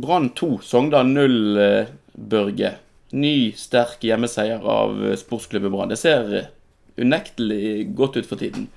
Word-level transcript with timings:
Brann 0.00 0.30
2, 0.30 0.58
Sogndal 0.62 1.06
0, 1.06 1.58
eh, 1.58 1.86
Børge. 2.12 2.74
Ny, 3.10 3.52
sterk 3.56 4.04
hjemmeseier 4.04 4.64
av 4.64 5.06
eh, 5.06 5.16
sportsklubben 5.16 5.72
Brann. 5.72 5.88
Det 5.88 5.96
ser 5.96 6.34
eh, 6.36 6.50
unektelig 6.96 7.88
godt 7.96 8.16
ut 8.16 8.28
for 8.28 8.40
tiden. 8.40 8.68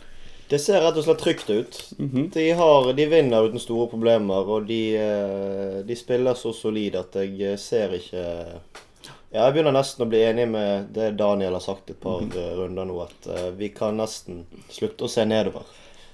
Det 0.51 0.59
ser 0.59 0.81
rett 0.83 0.97
og 0.99 1.05
slett 1.05 1.21
trygt 1.23 1.49
ut. 1.49 1.79
de, 2.33 2.45
har, 2.59 2.93
de 2.93 3.07
vinner 3.07 3.47
uten 3.47 3.61
store 3.61 3.87
problemer, 3.91 4.47
og 4.51 4.67
de, 4.67 4.81
de 5.87 5.95
spiller 5.95 6.35
så 6.35 6.51
solid 6.55 6.97
at 6.99 7.15
jeg 7.23 7.59
ser 7.59 7.95
ikke 7.95 8.23
Ja, 9.31 9.45
jeg 9.45 9.53
begynner 9.55 9.71
nesten 9.71 10.03
å 10.03 10.09
bli 10.11 10.19
enig 10.27 10.49
med 10.51 10.89
det 10.91 11.13
Daniel 11.15 11.55
har 11.55 11.63
sagt 11.63 11.93
et 11.93 12.01
par 12.03 12.25
eh, 12.25 12.49
runder 12.57 12.89
nå, 12.89 12.97
at 13.05 13.29
vi 13.55 13.71
kan 13.71 13.95
nesten 13.95 14.43
slutte 14.67 15.07
å 15.07 15.11
se 15.11 15.23
nedover. 15.23 15.63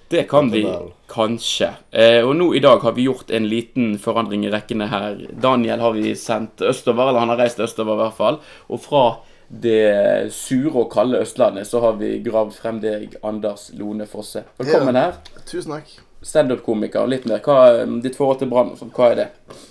Det 0.10 0.24
kan 0.30 0.52
vi 0.52 0.64
kanskje. 1.12 1.74
Eh, 1.92 2.22
og 2.24 2.36
nå 2.40 2.54
i 2.56 2.62
dag 2.64 2.80
har 2.80 2.94
vi 2.96 3.08
gjort 3.10 3.32
en 3.32 3.48
liten 3.50 3.98
forandring 4.00 4.46
i 4.48 4.52
rekkene 4.54 4.88
her. 4.88 5.18
Daniel 5.44 5.84
har 5.84 5.96
vi 5.98 6.14
sendt 6.16 6.64
østover, 6.64 7.10
eller 7.10 7.26
han 7.26 7.34
har 7.34 7.42
reist 7.42 7.60
østover 7.60 7.98
i 7.98 8.04
hvert 8.06 8.16
fall. 8.16 8.40
Og 8.72 8.80
fra 8.84 9.04
det 9.48 10.32
sure 10.36 10.74
og 10.76 10.90
kalde 10.92 11.22
Østlandet 11.24 11.68
så 11.68 11.80
har 11.84 12.00
vi 12.00 12.18
gravd 12.24 12.56
frem 12.56 12.82
deg, 12.84 13.16
Anders 13.24 13.70
Lone 13.76 14.08
Fosse. 14.08 14.44
Velkommen 14.60 14.96
Ja. 14.96 15.02
her. 15.02 15.14
Tusen 15.46 15.72
takk. 15.76 15.94
Standup-komiker 16.22 17.04
og 17.04 17.10
litt 17.10 17.26
mer. 17.26 17.40
Hva, 17.40 17.86
ditt 18.02 18.16
forhold 18.18 18.40
til 18.40 18.50
Brann 18.50 18.74
hva 18.76 19.12
er 19.12 19.16
det? 19.16 19.28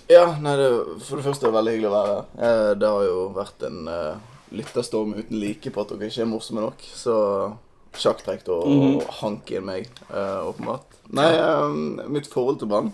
Ja, 0.09 0.37
nei, 0.41 0.56
det, 0.56 0.70
For 1.03 1.16
det 1.16 1.25
første 1.27 1.47
er 1.47 1.50
det 1.50 1.59
veldig 1.59 1.73
hyggelig 1.75 1.91
å 1.91 1.97
være 1.97 2.14
her. 2.14 2.25
Eh, 2.39 2.75
det 2.75 2.89
har 2.89 3.05
jo 3.05 3.28
vært 3.34 3.62
en 3.66 3.89
uh, 3.89 4.16
lytterstorm 4.53 5.14
uten 5.16 5.41
like 5.41 5.70
på 5.70 5.80
at 5.80 5.89
dere 5.89 6.09
ikke 6.09 6.23
er 6.23 6.30
morsomme 6.30 6.61
nok. 6.61 6.80
Så 6.95 7.16
sjakktrekk 8.02 8.48
og, 8.55 8.66
og 8.66 9.06
hank 9.20 9.50
inn 9.55 9.66
meg, 9.66 9.91
uh, 10.10 10.48
åpenbart. 10.50 10.98
Nei, 11.16 11.30
um, 11.38 12.00
mitt 12.12 12.28
forhold 12.30 12.60
til 12.60 12.70
Brann 12.70 12.92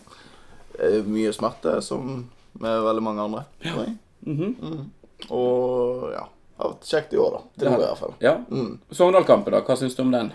er 0.79 1.03
mye 1.09 1.33
smerte, 1.35 1.79
som 1.85 2.25
med 2.61 2.85
veldig 2.85 3.03
mange 3.03 3.23
andre. 3.23 3.45
Ja. 3.65 3.87
Mm 4.27 4.37
-hmm. 4.39 4.55
Mm. 4.63 4.91
Og 5.29 6.13
ja. 6.13 6.29
Det 6.63 6.63
Har 6.69 6.75
vært 6.75 6.87
kjekt 6.87 7.13
i 7.13 7.19
år, 7.19 7.31
da. 7.31 7.41
Til 7.59 7.71
nå, 7.71 7.77
i 7.77 7.87
hvert 7.87 7.99
fall. 7.99 8.15
Ja. 8.21 8.37
Mm. 8.51 8.79
Sogndal-kampen, 8.91 9.53
da. 9.53 9.61
Hva 9.61 9.77
syns 9.77 9.97
du 9.97 10.03
om 10.03 10.11
den? 10.13 10.33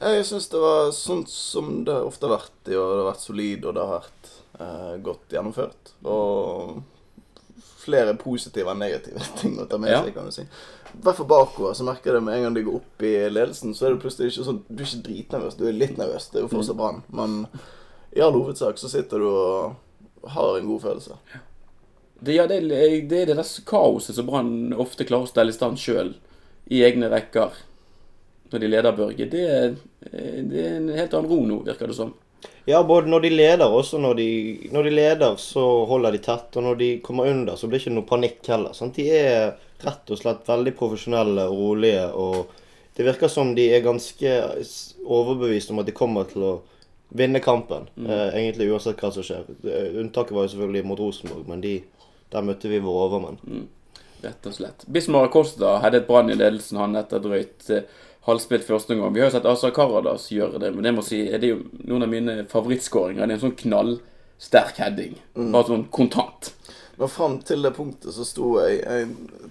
Jeg 0.00 0.24
syns 0.24 0.48
det 0.48 0.60
var 0.62 0.92
sånn 0.96 1.26
som 1.26 1.84
det 1.84 1.96
ofte 2.00 2.26
har 2.26 2.38
vært 2.38 2.70
i 2.70 2.76
år. 2.76 2.92
Det 2.94 3.02
har 3.02 3.10
vært 3.10 3.26
solid, 3.26 3.64
og 3.64 3.74
det 3.74 3.82
har 3.82 3.98
vært 3.98 4.30
eh, 4.60 4.94
godt 5.04 5.34
gjennomført. 5.34 5.92
Og 6.04 6.78
flere 7.80 8.14
positive 8.20 8.70
enn 8.72 8.78
negative 8.82 9.22
ting 9.40 9.58
å 9.60 9.66
ta 9.70 9.78
med 9.80 9.90
Ja. 9.92 10.02
seg, 10.04 10.14
kan 10.14 10.26
du 10.28 10.34
si. 10.34 10.42
I 10.90 11.02
hvert 11.04 11.16
fall 11.20 11.28
bakover 11.30 11.74
så 11.78 11.84
merker 11.86 12.10
jeg 12.10 12.18
det 12.18 12.24
med 12.26 12.36
en 12.38 12.42
gang 12.48 12.54
du 12.56 12.62
går 12.66 12.80
opp 12.80 13.04
i 13.06 13.12
ledelsen, 13.30 13.74
så 13.74 13.86
er 13.86 13.94
det 13.94 14.00
plutselig 14.02 14.32
ikke 14.32 14.46
sånn 14.48 14.62
Du 14.68 14.82
er 14.82 14.88
ikke 14.88 15.04
dritnervøs, 15.06 15.56
du 15.60 15.66
er 15.68 15.76
litt 15.78 15.96
nervøs. 16.00 16.26
Det 16.32 16.40
er 16.40 16.46
jo 16.46 16.50
fortsatt 16.56 16.76
Brann. 16.80 17.02
Men 17.14 17.36
i 18.16 18.20
all 18.26 18.34
hovedsak 18.34 18.78
så 18.82 18.90
sitter 18.90 19.22
du 19.22 19.28
og 19.30 20.30
har 20.34 20.58
en 20.58 20.66
god 20.68 20.82
følelse. 20.82 21.16
Det, 22.20 22.34
ja, 22.36 22.44
det, 22.50 22.58
er- 22.60 23.06
det 23.08 23.24
det 23.30 23.36
der 23.38 23.42
kaoset 23.64 24.16
som 24.18 24.26
Brann 24.28 24.74
ofte 24.76 25.06
klarer 25.08 25.24
å 25.28 25.30
stelle 25.30 25.54
i 25.54 25.56
stand 25.56 25.78
sjøl, 25.80 26.10
i 26.70 26.82
egne 26.84 27.08
rekker, 27.08 27.54
når 28.52 28.60
de 28.64 28.68
leder 28.68 28.92
Børge. 28.98 29.30
Det, 29.30 29.44
det 30.50 30.64
er 30.66 30.74
en 30.80 30.90
helt 30.90 31.14
annen 31.14 31.30
ro 31.30 31.38
nå, 31.46 31.60
virker 31.70 31.86
det 31.88 31.96
som. 31.96 32.12
Ja, 32.68 32.82
både 32.86 33.10
når 33.10 33.24
de 33.24 33.30
leder, 33.32 33.66
og 33.66 33.82
også 33.82 33.98
når 33.98 34.14
de, 34.20 34.30
når 34.72 34.86
de 34.86 34.94
leder, 34.94 35.36
så 35.40 35.64
holder 35.90 36.14
de 36.14 36.22
tett. 36.24 36.56
Og 36.56 36.66
når 36.66 36.80
de 36.80 36.90
kommer 37.04 37.30
under, 37.30 37.56
så 37.56 37.68
blir 37.68 37.80
det 37.80 37.86
ikke 37.86 37.96
noe 37.96 38.08
panikk 38.08 38.50
heller. 38.52 38.76
Sant? 38.76 38.96
De 38.96 39.06
er 39.16 39.54
rett 39.84 40.12
og 40.12 40.20
slett 40.20 40.48
veldig 40.48 40.74
profesjonelle 40.78 41.46
og 41.50 41.62
rolige. 41.64 42.04
Og 42.14 42.52
det 42.96 43.06
virker 43.06 43.32
som 43.32 43.54
de 43.56 43.70
er 43.74 43.84
ganske 43.84 44.36
overbevist 45.06 45.72
om 45.72 45.82
at 45.82 45.88
de 45.88 45.96
kommer 45.96 46.28
til 46.30 46.46
å 46.46 46.54
vinne 47.16 47.42
kampen. 47.42 47.88
Eh, 48.06 48.28
egentlig 48.38 48.70
uansett 48.70 49.00
hva 49.02 49.10
som 49.14 49.26
skjer. 49.26 49.48
Unntaket 50.00 50.36
var 50.36 50.46
jo 50.46 50.54
selvfølgelig 50.54 50.86
mot 50.86 51.00
Rosenborg, 51.00 51.46
men 51.50 51.64
de, 51.64 51.76
der 52.30 52.46
møtte 52.46 52.70
vi 52.70 52.82
våre 52.84 53.08
overmenn. 53.08 53.66
Rett 54.20 54.46
og 54.46 54.54
slett. 54.54 54.84
Bismar 54.86 55.30
Acosta 55.30 55.78
hadde 55.80 56.02
et 56.02 56.08
brann 56.08 56.30
i 56.30 56.36
ledelsen 56.36 56.78
han 56.80 56.98
etter 57.00 57.22
drøyt 57.24 57.70
eh, 57.72 57.88
halvspilt 58.26 58.66
første 58.68 58.94
gang. 58.94 59.14
Vi 59.14 59.22
har 59.22 59.30
jo 59.30 59.36
sett 59.38 59.48
Asa 59.48 59.70
Karadas 59.74 60.28
gjøre 60.32 60.60
det, 60.62 60.72
men 60.74 60.86
det 60.86 60.94
må 60.96 61.04
si, 61.06 61.22
det 61.30 61.40
er 61.40 61.54
jo 61.54 61.62
noen 61.88 62.06
av 62.06 62.12
mine 62.12 62.38
favorittskåringer. 62.50 63.24
Det 63.24 63.34
er 63.34 63.38
en 63.38 63.44
sånn 63.46 63.60
knallsterk 63.64 64.80
heading. 64.82 65.16
Bare 65.40 65.70
sånn 65.70 65.86
kontant. 65.94 66.52
Men 67.00 67.08
fram 67.08 67.38
til 67.48 67.62
det 67.64 67.70
punktet 67.72 68.12
så 68.12 68.26
sto 68.28 68.58
jeg 68.60 68.82
Jeg 68.84 69.06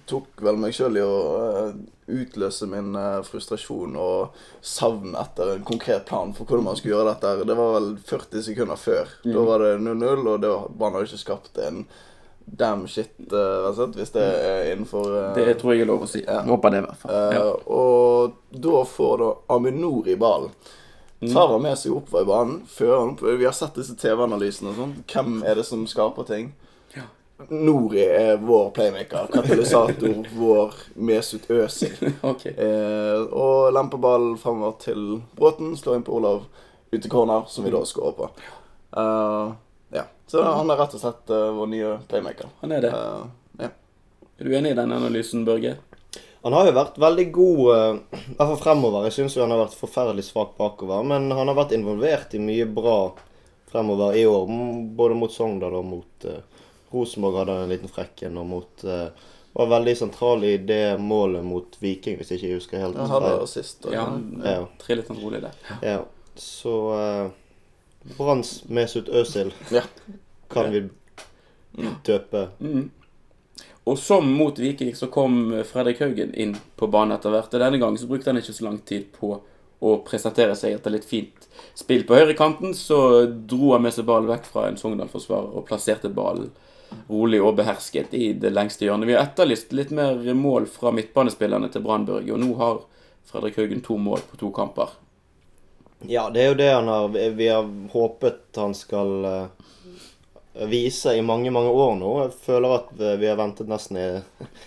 tok 0.06 0.38
vel 0.46 0.58
meg 0.62 0.74
sjøl 0.76 1.00
i 1.00 1.02
å 1.02 1.16
eh, 1.48 1.72
utløse 2.20 2.68
min 2.70 2.94
eh, 2.94 3.24
frustrasjon 3.26 3.96
og 3.98 4.36
savn 4.62 5.16
etter 5.18 5.56
en 5.56 5.64
konkret 5.66 6.06
plan 6.06 6.30
for 6.36 6.46
hvordan 6.46 6.68
man 6.68 6.78
skulle 6.78 6.94
gjøre 6.94 7.16
dette. 7.16 7.48
Det 7.50 7.56
var 7.58 7.74
vel 7.74 7.90
40 8.06 8.46
sekunder 8.46 8.78
før. 8.78 9.10
Da 9.26 9.42
var 9.48 9.66
det 9.66 9.72
0-0, 9.82 10.22
og 10.30 10.38
det 10.44 10.52
Brann 10.78 10.94
hadde 10.94 11.10
ikke 11.10 11.24
skapt 11.24 11.58
en 11.66 11.82
damn 12.58 12.86
shit, 12.88 13.12
rett 13.30 13.96
hvis 13.96 14.10
det 14.14 14.22
er 14.24 14.72
innenfor 14.72 15.06
uh, 15.12 15.34
Det 15.36 15.54
tror 15.60 15.74
jeg 15.74 15.84
er 15.84 15.88
lov 15.90 16.02
å 16.04 16.08
si. 16.10 16.22
Ja. 16.26 16.40
Håper 16.48 16.70
det, 16.74 16.82
i 16.82 16.86
hvert 16.88 17.02
fall. 17.04 17.14
Eh, 17.14 17.36
Ja. 17.38 17.46
Og 17.66 18.34
da 18.50 18.84
får 18.84 19.18
da 19.22 19.30
Aminor 19.56 20.08
i 20.08 20.16
ballen. 20.20 20.50
Tar 21.20 21.48
han 21.52 21.62
med 21.62 21.76
seg 21.78 21.92
oppover 21.92 22.24
i 22.24 22.28
banen. 22.30 22.60
Fører 22.66 22.98
han 23.02 23.10
opp. 23.12 23.22
Vi 23.22 23.44
har 23.44 23.52
sett 23.52 23.74
disse 23.76 23.92
TV-analysene 24.00 24.70
og 24.72 24.78
sånn. 24.78 24.94
Hvem 25.12 25.42
er 25.44 25.58
det 25.60 25.66
som 25.68 25.82
skaper 25.86 26.24
ting? 26.28 26.52
Ja. 26.96 27.04
Nori 27.52 28.00
er 28.06 28.38
vår 28.40 28.70
playmaker. 28.76 29.28
Katalysator. 29.32 30.22
vår 30.40 30.74
Mesut 30.96 31.44
Özil. 31.52 31.92
okay. 32.24 32.54
Eh, 32.56 33.20
og 33.36 33.68
lemper 33.76 34.00
ballen 34.00 34.38
fremover 34.40 34.78
til 34.80 35.20
Bråten. 35.36 35.74
Slår 35.76 36.00
inn 36.00 36.06
på 36.08 36.16
Olav 36.16 36.46
ut 36.90 36.96
til 37.04 37.10
corner, 37.12 37.44
som 37.52 37.68
vi 37.68 37.70
da 37.76 37.84
skårer 37.86 38.16
på. 38.16 38.30
Eh, 38.96 39.52
ja. 39.92 40.04
Så 40.30 40.42
han 40.44 40.70
er 40.70 40.76
rett 40.78 40.94
og 40.94 41.00
slett 41.02 41.30
uh, 41.34 41.50
vår 41.56 41.66
nye 41.72 41.94
playmaker. 42.08 42.46
Han 42.60 42.72
er 42.72 42.80
det. 42.84 42.90
Uh, 42.94 43.26
ja. 43.58 43.70
Er 44.38 44.44
du 44.48 44.52
enig 44.56 44.70
i 44.70 44.78
den 44.78 44.92
analysen, 44.92 45.44
Børge? 45.44 45.76
Han 46.42 46.54
har 46.56 46.66
jo 46.70 46.72
vært 46.72 46.96
veldig 46.96 47.24
god, 47.36 47.58
eh, 47.74 47.96
i 48.16 48.36
hvert 48.38 48.48
fall 48.48 48.60
fremover. 48.62 49.02
Jeg 49.04 49.12
syns 49.18 49.34
han 49.36 49.50
har 49.52 49.58
vært 49.66 49.74
forferdelig 49.76 50.22
svak 50.24 50.54
bakover. 50.56 51.02
Men 51.04 51.26
han 51.36 51.50
har 51.50 51.58
vært 51.58 51.74
involvert 51.76 52.32
i 52.34 52.40
mye 52.40 52.64
bra 52.64 52.94
fremover 53.68 54.16
i 54.16 54.22
år. 54.26 54.46
Både 54.96 55.18
mot 55.20 55.34
Sogndal 55.34 55.76
og 55.76 55.84
mot 55.84 56.24
uh, 56.30 56.38
Rosenborg 56.94 57.42
hadde 57.42 57.58
han 57.58 57.66
en 57.66 57.74
liten 57.74 57.92
frekken. 57.92 58.38
Og 58.40 58.48
mot 58.54 58.86
uh, 58.88 59.10
Var 59.52 59.66
veldig 59.66 59.96
sentral 59.98 60.44
i 60.48 60.54
det 60.62 60.96
målet 61.02 61.44
mot 61.44 61.76
Viking, 61.82 62.16
hvis 62.16 62.30
jeg 62.32 62.38
ikke 62.40 62.56
husker 62.62 62.84
helt 62.86 62.96
Han 63.02 63.10
hadde 63.10 63.34
assist. 63.42 63.84
og- 63.84 63.92
Ja, 63.92 64.04
han 64.06 64.42
Ja. 64.46 64.64
trillet 64.78 65.08
han 65.12 65.20
rolig 65.20 65.42
der. 65.42 65.52
Ja. 65.82 65.98
Så 66.36 66.74
uh, 66.94 67.30
Branns 68.16 68.64
Mesut 68.68 69.08
Özil 69.08 69.52
Ja. 69.70 69.82
kan 70.50 70.72
vi 70.72 70.88
døpe. 72.04 72.48
Mm. 72.60 72.90
Og 73.84 73.98
som 73.98 74.26
mot 74.32 74.58
Viking 74.58 74.94
så 74.94 75.06
kom 75.06 75.62
Fredrik 75.64 76.00
Haugen 76.00 76.34
inn 76.34 76.56
på 76.76 76.86
banen 76.90 77.16
etter 77.16 77.32
hvert. 77.32 77.54
Og 77.54 77.60
denne 77.60 77.78
gangen 77.78 77.98
så 77.98 78.08
brukte 78.08 78.30
han 78.30 78.40
ikke 78.40 78.56
så 78.56 78.64
lang 78.64 78.78
tid 78.86 79.12
på 79.12 79.40
å 79.80 79.92
presentere 80.04 80.56
seg 80.58 80.76
etter 80.76 80.92
litt 80.92 81.06
fint 81.08 81.46
spill 81.74 82.04
på 82.06 82.18
høyrekanten. 82.18 82.74
Så 82.76 83.26
dro 83.48 83.72
han 83.74 83.82
med 83.82 83.94
seg 83.96 84.08
ballen 84.08 84.28
vekk 84.30 84.50
fra 84.52 84.66
en 84.68 84.76
Sogndal-forsvarer 84.80 85.56
og 85.56 85.66
plasserte 85.68 86.12
ballen 86.12 86.50
rolig 87.10 87.38
og 87.42 87.54
behersket 87.58 88.14
i 88.18 88.32
det 88.32 88.50
lengste 88.52 88.84
hjørnet. 88.86 89.06
Vi 89.06 89.14
har 89.14 89.28
etterlyst 89.28 89.72
litt 89.76 89.92
mer 89.94 90.18
mål 90.34 90.66
fra 90.70 90.90
midtbanespillerne 90.94 91.70
til 91.70 91.84
Brannbørg, 91.84 92.32
og 92.34 92.40
nå 92.42 92.56
har 92.58 92.80
Fredrik 93.30 93.60
Haugen 93.60 93.82
to 93.86 93.96
mål 94.00 94.24
på 94.30 94.40
to 94.40 94.50
kamper. 94.54 94.90
Ja, 96.08 96.30
det 96.32 96.42
er 96.42 96.48
jo 96.48 96.58
det 96.60 96.70
han 96.72 96.88
har 96.88 97.08
Vi 97.08 97.48
har 97.48 97.66
håpet 97.92 98.56
han 98.56 98.74
skal 98.74 99.24
eh, 99.24 99.46
vise 100.70 101.12
i 101.16 101.22
mange, 101.22 101.50
mange 101.50 101.70
år 101.70 101.92
nå. 101.98 102.12
Jeg 102.24 102.32
føler 102.46 102.76
at 102.78 102.88
vi 103.20 103.28
har 103.28 103.36
ventet 103.38 103.68
nesten 103.70 103.98
i, 104.00 104.06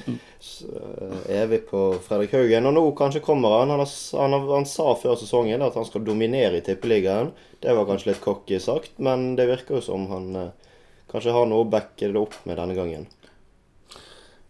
eh, 0.10 1.18
evig 1.42 1.64
på 1.70 1.82
Fredrik 2.06 2.36
Haugen. 2.38 2.70
Og 2.70 2.76
nå 2.78 2.86
kanskje 2.98 3.24
kommer 3.26 3.60
han. 3.60 3.74
Han, 3.74 3.86
han, 3.86 4.38
han 4.52 4.70
sa 4.70 4.94
før 5.00 5.18
sesongen 5.20 5.66
at 5.66 5.76
han 5.80 5.90
skal 5.90 6.06
dominere 6.06 6.62
i 6.62 6.66
Tippeligaen. 6.66 7.34
Det 7.64 7.74
var 7.76 7.90
kanskje 7.90 8.14
litt 8.14 8.24
cocky 8.24 8.60
sagt, 8.62 8.96
men 9.02 9.34
det 9.40 9.50
virker 9.50 9.80
jo 9.80 9.84
som 9.86 10.08
han 10.14 10.36
eh, 10.36 10.78
kanskje 11.12 11.36
har 11.36 11.50
noe 11.50 11.66
å 11.66 11.70
backe 11.70 12.10
det 12.10 12.20
opp 12.20 12.38
med 12.48 12.62
denne 12.62 12.78
gangen. 12.78 13.09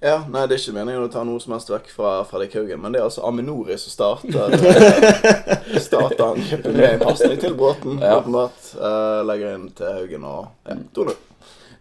Ja, 0.03 0.17
nei, 0.27 0.41
Det 0.47 0.57
er 0.57 0.59
ikke 0.59 0.75
meningen 0.75 1.05
å 1.05 1.11
ta 1.11 1.21
noe 1.23 1.39
som 1.39 1.53
helst 1.55 1.69
vekk 1.71 1.85
fra 1.95 2.09
Fredrik 2.27 2.57
Haugen, 2.57 2.81
men 2.83 2.91
det 2.91 2.99
er 2.99 3.05
altså 3.05 3.23
Aminori 3.23 3.77
som 3.79 3.93
starter 3.93 4.51
eh, 4.57 5.77
starter 5.85 6.25
angrepet 6.25 6.73
med 6.75 6.87
en 6.89 7.05
pasning 7.05 7.37
til 7.39 7.55
Bråten. 7.55 8.01
Ja. 8.03 8.17
åpenbart. 8.17 8.73
Uh, 8.75 9.21
legger 9.23 9.55
inn 9.55 9.69
til 9.77 9.87
Haugen 9.95 10.25
og 10.27 10.49
ja, 10.67 10.75
2-0. 10.97 11.13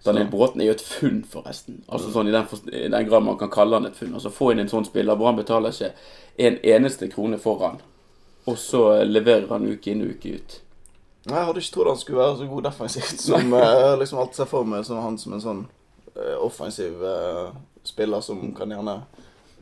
Daniel 0.07 0.31
Bråten 0.31 0.63
er 0.63 0.71
jo 0.71 0.77
et 0.77 0.85
funn, 0.87 1.19
forresten. 1.33 1.81
Altså 1.91 2.13
sånn 2.15 2.31
I 2.31 2.37
den, 2.37 2.47
i 2.71 2.85
den 2.95 3.09
grad 3.11 3.27
man 3.27 3.41
kan 3.41 3.51
kalle 3.51 3.81
han 3.81 3.91
et 3.91 3.99
funn. 3.99 4.15
Altså 4.15 4.31
Få 4.35 4.53
inn 4.53 4.63
en 4.63 4.71
sånn 4.71 4.87
spiller 4.87 5.19
hvor 5.19 5.33
han 5.33 5.41
betaler 5.43 5.75
ikke 5.75 5.91
en 6.47 6.61
eneste 6.77 7.11
krone 7.11 7.43
for 7.43 7.59
han, 7.67 7.83
og 8.47 8.55
så 8.59 8.85
leverer 9.03 9.51
han 9.51 9.67
uke 9.67 9.91
inn 9.91 10.07
og 10.07 10.15
uke 10.15 10.37
ut. 10.39 10.57
Nei, 11.27 11.37
Jeg 11.41 11.51
hadde 11.51 11.67
ikke 11.67 11.75
trodd 11.75 11.91
han 11.91 12.01
skulle 12.05 12.23
være 12.23 12.39
så 12.39 12.49
god 12.55 12.65
defensivt 12.71 13.27
som 13.27 13.53
eh, 13.59 13.91
liksom 13.99 14.23
alt 14.23 14.39
ser 14.39 14.51
for 14.55 14.67
meg 14.67 14.87
som 14.87 15.03
han 15.03 15.19
som 15.19 15.35
en 15.35 15.45
sånn 15.45 15.67
eh, 16.15 16.39
offensiv 16.39 17.03
eh, 17.03 17.53
spiller 17.85 18.21
som 18.25 18.53
kan 18.55 18.71
gjerne 18.71 18.99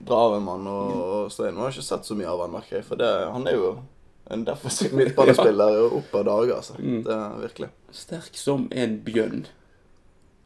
dra 0.01 0.17
av 0.27 0.35
en 0.39 0.45
mann 0.47 0.67
og, 0.71 0.91
og 0.97 1.31
Stein 1.33 1.53
inn. 1.55 1.61
Har 1.61 1.73
ikke 1.75 1.85
sett 1.85 2.09
så 2.09 2.17
mye 2.17 2.29
av 2.33 2.41
han, 2.45 2.53
merker 2.55 2.79
jeg. 2.81 2.87
For 2.89 3.01
det, 3.01 3.09
han 3.35 3.47
er 3.51 3.57
jo 3.59 3.71
en 4.31 4.45
defensiv 4.47 4.93
midtbanespiller 4.97 5.81
opp 5.99 6.13
av 6.21 6.25
dager, 6.29 6.55
altså. 6.61 6.77
Mm. 6.79 7.01
Det 7.07 7.17
er 7.17 7.41
virkelig. 7.47 7.69
Sterk 7.93 8.37
som 8.39 8.69
en 8.73 8.99
bjønn. 9.05 9.47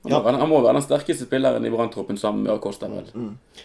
Han, 0.04 0.12
må 0.12 0.20
være- 0.26 0.40
han 0.42 0.50
må 0.50 0.58
være 0.60 0.76
den 0.76 0.84
sterkeste 0.84 1.24
spilleren 1.24 1.64
i 1.64 1.70
Branntroppen 1.72 2.18
sammen 2.20 2.42
med 2.44 2.52
Acosta, 2.52 2.88
vel. 2.92 3.06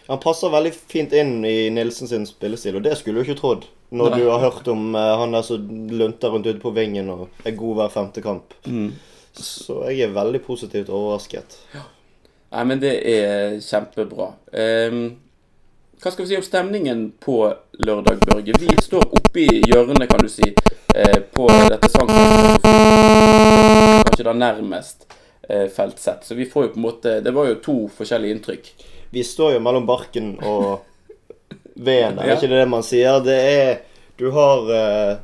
Han 0.06 0.20
passer 0.22 0.48
veldig 0.52 0.72
fint 0.72 1.12
inn 1.12 1.44
i 1.44 1.68
Nilsen 1.68 2.08
sin 2.08 2.24
spillestil, 2.26 2.78
og 2.78 2.82
det 2.86 2.94
skulle 2.96 3.20
du 3.20 3.28
ikke 3.28 3.40
trodd. 3.40 3.66
Når 3.92 4.10
Nei. 4.14 4.20
du 4.22 4.28
har 4.30 4.40
hørt 4.46 4.68
om 4.72 4.94
uh, 4.94 5.18
han 5.20 5.32
der 5.34 5.42
som 5.44 5.66
lunter 5.90 6.30
rundt 6.32 6.46
ute 6.46 6.60
på 6.62 6.72
vingen 6.72 7.10
og 7.10 7.28
er 7.44 7.56
god 7.58 7.74
hver 7.80 7.90
femte 7.92 8.22
kamp. 8.24 8.54
Mm. 8.64 8.92
Så 9.36 9.82
jeg 9.90 10.06
er 10.08 10.14
veldig 10.14 10.40
positivt 10.46 10.88
overrasket. 10.88 11.58
Nei, 12.50 12.64
men 12.66 12.80
det 12.82 12.94
er 13.06 13.58
kjempebra. 13.62 14.32
Um, 14.52 15.02
hva 16.00 16.10
skal 16.10 16.24
vi 16.24 16.30
si 16.32 16.36
om 16.38 16.42
stemningen 16.42 17.04
på 17.22 17.36
lørdag, 17.78 18.18
Børge? 18.26 18.54
Vi 18.58 18.72
står 18.82 19.04
oppe 19.14 19.40
i 19.44 19.60
hjørnet, 19.68 20.08
kan 20.10 20.24
du 20.24 20.28
si, 20.32 20.48
eh, 20.96 21.18
på 21.34 21.46
dette 21.68 21.88
sangfestivalen. 21.92 24.02
Kanskje 24.08 24.24
da 24.26 24.32
nærmest 24.32 25.04
eh, 25.48 25.68
felt 25.68 25.98
sett. 26.00 26.24
Så 26.24 26.34
vi 26.34 26.46
får 26.48 26.64
jo 26.64 26.68
på 26.74 26.80
en 26.80 26.86
måte 26.86 27.18
Det 27.20 27.30
var 27.36 27.46
jo 27.50 27.54
to 27.62 27.76
forskjellige 27.98 28.34
inntrykk. 28.38 28.70
Vi 29.10 29.22
står 29.26 29.52
jo 29.58 29.60
mellom 29.60 29.86
barken 29.86 30.38
og 30.42 30.80
veden, 31.76 32.18
er 32.18 32.28
Ja. 32.28 32.34
ikke 32.36 32.48
det 32.48 32.60
det 32.64 32.68
man 32.68 32.82
sier? 32.82 33.20
Det 33.24 33.36
er 33.36 33.78
Du 34.18 34.30
har 34.30 34.70
eh, 34.72 35.16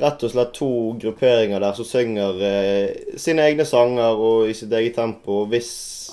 rett 0.00 0.22
og 0.24 0.30
slett 0.30 0.52
to 0.52 0.92
grupperinger 1.00 1.60
der 1.60 1.72
som 1.72 1.84
synger 1.84 2.42
eh, 2.42 2.88
sine 3.16 3.42
egne 3.46 3.64
sanger 3.64 4.16
og 4.20 4.48
i 4.48 4.52
sitt 4.52 4.72
eget 4.72 4.94
tempo. 4.96 5.46
Hvis 5.46 6.03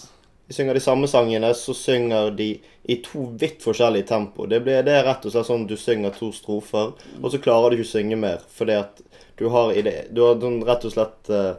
de 0.52 0.56
synger 0.56 0.74
de 0.74 0.80
samme 0.84 1.08
sangene, 1.08 1.54
så 1.56 1.74
synger 1.74 2.32
de 2.36 2.50
i 2.84 2.96
to 3.06 3.30
vidt 3.40 3.62
forskjellige 3.64 4.10
tempo. 4.10 4.44
Det, 4.52 4.58
blir, 4.66 4.82
det 4.84 4.98
er 4.98 5.06
rett 5.08 5.24
og 5.24 5.32
slett 5.32 5.48
sånn 5.48 5.64
du 5.70 5.78
synger 5.80 6.12
to 6.12 6.28
strofer, 6.36 6.92
og 7.22 7.28
så 7.32 7.40
klarer 7.40 7.72
du 7.72 7.78
ikke 7.78 7.88
å 7.88 7.92
synge 7.94 8.18
mer. 8.20 8.44
Fordi 8.52 8.76
at 8.76 9.00
du 9.40 9.46
har, 9.54 9.72
i 9.72 9.84
det, 9.86 10.10
du 10.12 10.20
har 10.26 10.36
sånn 10.42 10.60
rett 10.68 10.84
og 10.90 10.92
slett 10.92 11.32
eh, 11.32 11.54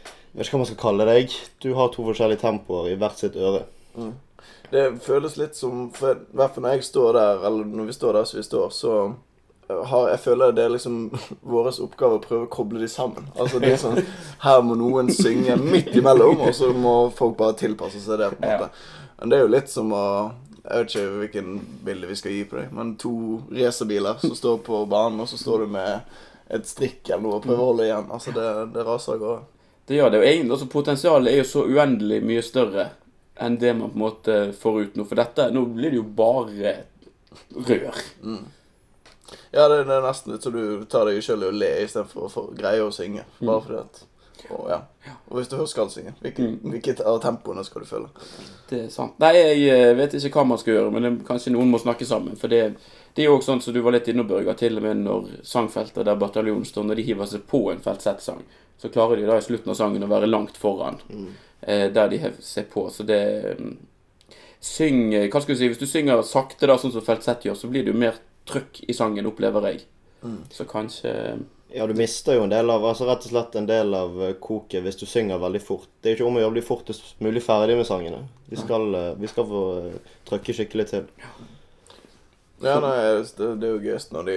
Jeg 0.00 0.38
vet 0.38 0.48
ikke 0.48 0.56
hva 0.56 0.62
man 0.62 0.70
skal 0.70 0.80
kalle 0.80 1.08
deg. 1.10 1.36
Du 1.60 1.68
har 1.76 1.92
to 1.92 2.06
forskjellige 2.08 2.40
tempoer 2.46 2.88
i 2.94 2.96
hvert 3.02 3.20
sitt 3.20 3.36
øre. 3.36 3.66
Det 4.72 4.86
føles 5.04 5.36
litt 5.36 5.60
som 5.60 5.84
I 5.92 6.16
hvert 6.32 6.56
fall 6.56 6.64
når 6.64 6.78
jeg 6.78 6.88
står 6.88 7.12
der, 7.18 7.44
eller 7.44 7.68
når 7.76 7.92
vi 7.92 7.98
står 7.98 8.16
der 8.16 8.30
som 8.30 8.40
vi 8.40 8.46
står, 8.48 8.72
så 8.72 8.94
har, 9.90 10.08
jeg 10.12 10.20
føler 10.24 10.54
det 10.54 10.64
er 10.64 10.74
liksom 10.74 10.98
vår 11.54 11.70
oppgave 11.84 12.18
å 12.18 12.22
prøve 12.22 12.46
å 12.46 12.52
koble 12.52 12.82
de 12.82 12.88
sammen. 12.90 13.26
Altså 13.38 13.60
det 13.62 13.74
er 13.74 13.80
sånn 13.80 14.00
Her 14.44 14.62
må 14.66 14.76
noen 14.78 15.10
synge 15.14 15.56
midt 15.60 15.92
imellom, 15.96 16.42
og 16.44 16.54
så 16.56 16.72
må 16.76 16.94
folk 17.14 17.36
bare 17.40 17.58
tilpasse 17.60 18.02
seg 18.02 18.20
det. 18.22 18.32
på 18.34 18.42
en 18.42 18.54
måte. 18.54 18.70
Men 19.20 19.30
det 19.30 19.38
er 19.38 19.46
jo 19.46 19.54
litt 19.54 19.72
som 19.72 19.92
å 19.94 20.04
Jeg 20.64 20.80
vet 20.80 20.94
ikke 20.94 21.16
hvilken 21.20 21.48
bilde 21.84 22.08
vi 22.08 22.14
skal 22.16 22.32
gi 22.32 22.44
på 22.48 22.56
deg, 22.56 22.70
men 22.72 22.94
to 22.96 23.16
racerbiler 23.52 24.22
som 24.22 24.32
står 24.32 24.62
på 24.64 24.78
banen, 24.88 25.20
og 25.20 25.28
så 25.28 25.36
står 25.36 25.66
du 25.66 25.74
med 25.74 26.14
et 26.48 26.64
strikk 26.68 27.10
eller 27.10 27.20
noe 27.26 27.36
og 27.36 27.44
prøver 27.44 27.60
å 27.60 27.66
holde 27.68 27.88
igjen. 27.88 28.08
Altså 28.12 28.32
det, 28.32 28.46
det 28.72 28.84
raser 28.86 29.18
av 29.18 29.20
gårde. 29.20 29.42
Det 29.84 29.98
gjør 29.98 30.10
det. 30.14 30.20
Og 30.22 30.26
egentlig, 30.30 30.54
altså, 30.56 30.68
potensialet 30.72 31.32
er 31.32 31.40
jo 31.42 31.46
så 31.50 31.64
uendelig 31.68 32.20
mye 32.24 32.44
større 32.44 32.86
enn 33.44 33.58
det 33.60 33.74
man 33.76 33.90
på 33.90 33.98
en 33.98 34.04
måte 34.04 34.36
får 34.60 34.80
ut 34.80 34.98
nå. 34.98 35.06
For 35.10 35.20
dette, 35.20 35.48
nå 35.52 35.64
blir 35.74 35.92
det 35.92 36.00
jo 36.00 36.06
bare 36.16 36.74
rør. 37.68 38.02
Ja, 39.54 39.68
det, 39.68 39.84
det 39.88 39.94
er 39.94 40.04
nesten 40.04 40.34
litt 40.34 40.44
så 40.44 40.52
du 40.52 40.84
tar 40.90 41.08
deg 41.08 41.22
sjøl 41.24 41.46
i 41.46 41.48
å 41.48 41.54
le 41.54 41.70
istedenfor 41.84 42.26
å 42.26 42.32
få 42.32 42.48
greie 42.56 42.82
å 42.84 42.92
synge. 42.94 43.24
Bare 43.40 43.62
fordi 43.64 43.80
at 43.80 44.02
og, 44.50 44.66
ja. 44.68 44.80
og 45.30 45.38
hvis 45.38 45.48
du 45.48 45.56
først 45.56 45.72
skal 45.72 45.90
synge, 45.92 46.12
hvilket, 46.20 46.58
hvilket 46.68 47.00
av 47.08 47.20
tempoene 47.22 47.62
skal 47.64 47.84
du 47.84 47.88
følge? 47.88 48.26
Det 48.68 48.80
er 48.82 48.90
sant. 48.92 49.14
Nei, 49.22 49.30
jeg 49.38 49.62
eh, 49.72 49.92
vet 49.96 50.16
ikke 50.18 50.42
hva 50.42 50.50
man 50.50 50.60
skal 50.60 50.76
gjøre, 50.76 50.90
men 50.92 51.06
det, 51.06 51.12
kanskje 51.28 51.54
noen 51.54 51.70
må 51.72 51.80
snakke 51.80 52.04
sammen. 52.08 52.36
For 52.40 52.52
det, 52.52 52.74
det 53.16 53.24
er 53.24 53.30
jo 53.30 53.38
også 53.38 53.52
sånn 53.52 53.64
som 53.64 53.76
du 53.76 53.80
var 53.84 53.96
litt 53.96 54.10
innom, 54.10 54.28
Børge, 54.28 54.56
til 54.60 54.76
og 54.80 54.84
med 54.84 55.00
når 55.06 55.32
sangfeltet 55.48 56.04
der 56.04 56.20
bataljonen 56.20 56.66
står, 56.68 56.88
når 56.88 57.00
de 57.00 57.06
hiver 57.08 57.30
seg 57.30 57.46
på 57.48 57.62
en 57.72 57.82
feltsettsang, 57.84 58.44
så 58.80 58.92
klarer 58.92 59.20
de 59.20 59.30
da 59.30 59.38
i 59.40 59.46
slutten 59.46 59.72
av 59.72 59.80
sangen 59.80 60.04
å 60.04 60.10
være 60.10 60.28
langt 60.28 60.60
foran 60.60 61.00
eh, 61.08 61.88
der 61.94 62.12
de 62.12 62.20
hever 62.26 62.44
seg 62.44 62.68
på. 62.72 62.88
Så 62.92 63.06
det 63.08 63.24
mm, 63.60 63.74
Syng 64.64 65.12
eh, 65.12 65.26
Hva 65.28 65.42
skal 65.44 65.54
du 65.54 65.60
si, 65.60 65.68
hvis 65.68 65.80
du 65.80 65.88
synger 65.88 66.22
sakte, 66.24 66.66
da, 66.68 66.78
sånn 66.80 66.92
som 66.92 67.04
feltsett 67.04 67.44
gjør, 67.44 67.56
så 67.60 67.68
blir 67.70 67.84
det 67.84 67.92
jo 67.92 68.00
mer 68.00 68.16
trøkk 68.48 68.82
i 68.88 68.96
sangen, 68.96 69.26
opplever 69.26 69.70
jeg. 69.70 69.84
Så 70.50 70.64
kanskje 70.64 71.38
Ja, 71.74 71.86
du 71.86 71.94
mister 71.98 72.36
jo 72.38 72.44
en 72.44 72.52
del 72.52 72.70
av 72.70 72.84
altså 72.86 73.06
rett 73.08 73.24
og 73.26 73.32
slett 73.32 73.56
en 73.58 73.66
del 73.66 73.96
av 73.98 74.14
eh, 74.22 74.36
koket 74.40 74.84
hvis 74.84 74.98
du 75.00 75.08
synger 75.10 75.40
veldig 75.42 75.60
fort. 75.64 75.88
Det 76.00 76.12
er 76.12 76.14
ikke 76.14 76.28
om 76.28 76.36
å 76.38 76.42
gjøre 76.42 76.52
å 76.52 76.54
bli 76.54 76.62
fortest 76.62 77.16
mulig 77.24 77.42
ferdig 77.42 77.74
med 77.80 77.88
sangene. 77.88 78.20
Vi 78.46 78.60
skal, 78.60 78.86
eh, 78.94 79.08
vi 79.18 79.26
skal 79.26 79.48
få 79.48 79.62
eh, 79.80 80.12
trykke 80.28 80.54
skikkelig 80.54 80.86
til. 80.92 81.08
Ja, 82.62 82.76
nei, 82.78 82.94
det, 83.26 83.48
det 83.58 83.66
er 83.66 83.74
jo 83.74 83.82
gøyest 83.82 84.14
når 84.14 84.30
de 84.30 84.36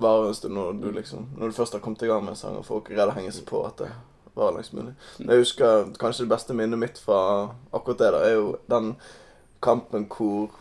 varer 0.00 0.30
en 0.30 0.38
stund, 0.38 0.56
når 0.56 0.80
du 0.80 0.88
liksom 0.96 1.28
Når 1.36 1.52
du 1.52 1.58
først 1.58 1.76
har 1.76 1.84
kommet 1.84 2.02
i 2.02 2.08
gang 2.08 2.24
med 2.24 2.32
en 2.32 2.40
sang, 2.40 2.56
og 2.56 2.64
folk 2.64 2.88
er 2.88 3.02
redde 3.02 3.12
å 3.12 3.18
henge 3.18 3.34
seg 3.36 3.44
på 3.50 3.60
at 3.66 3.84
det 3.84 3.90
varer 4.38 4.56
lengst 4.56 4.72
mulig. 4.72 4.96
Jeg 5.18 5.44
husker 5.44 5.92
kanskje 6.00 6.24
det 6.24 6.32
beste 6.32 6.56
minnet 6.56 6.80
mitt 6.80 6.98
fra 7.02 7.20
akkurat 7.76 8.00
det, 8.00 8.10
da, 8.14 8.24
er 8.24 8.38
jo 8.38 8.50
den 8.72 8.94
kampen 9.60 10.08
hvor 10.08 10.56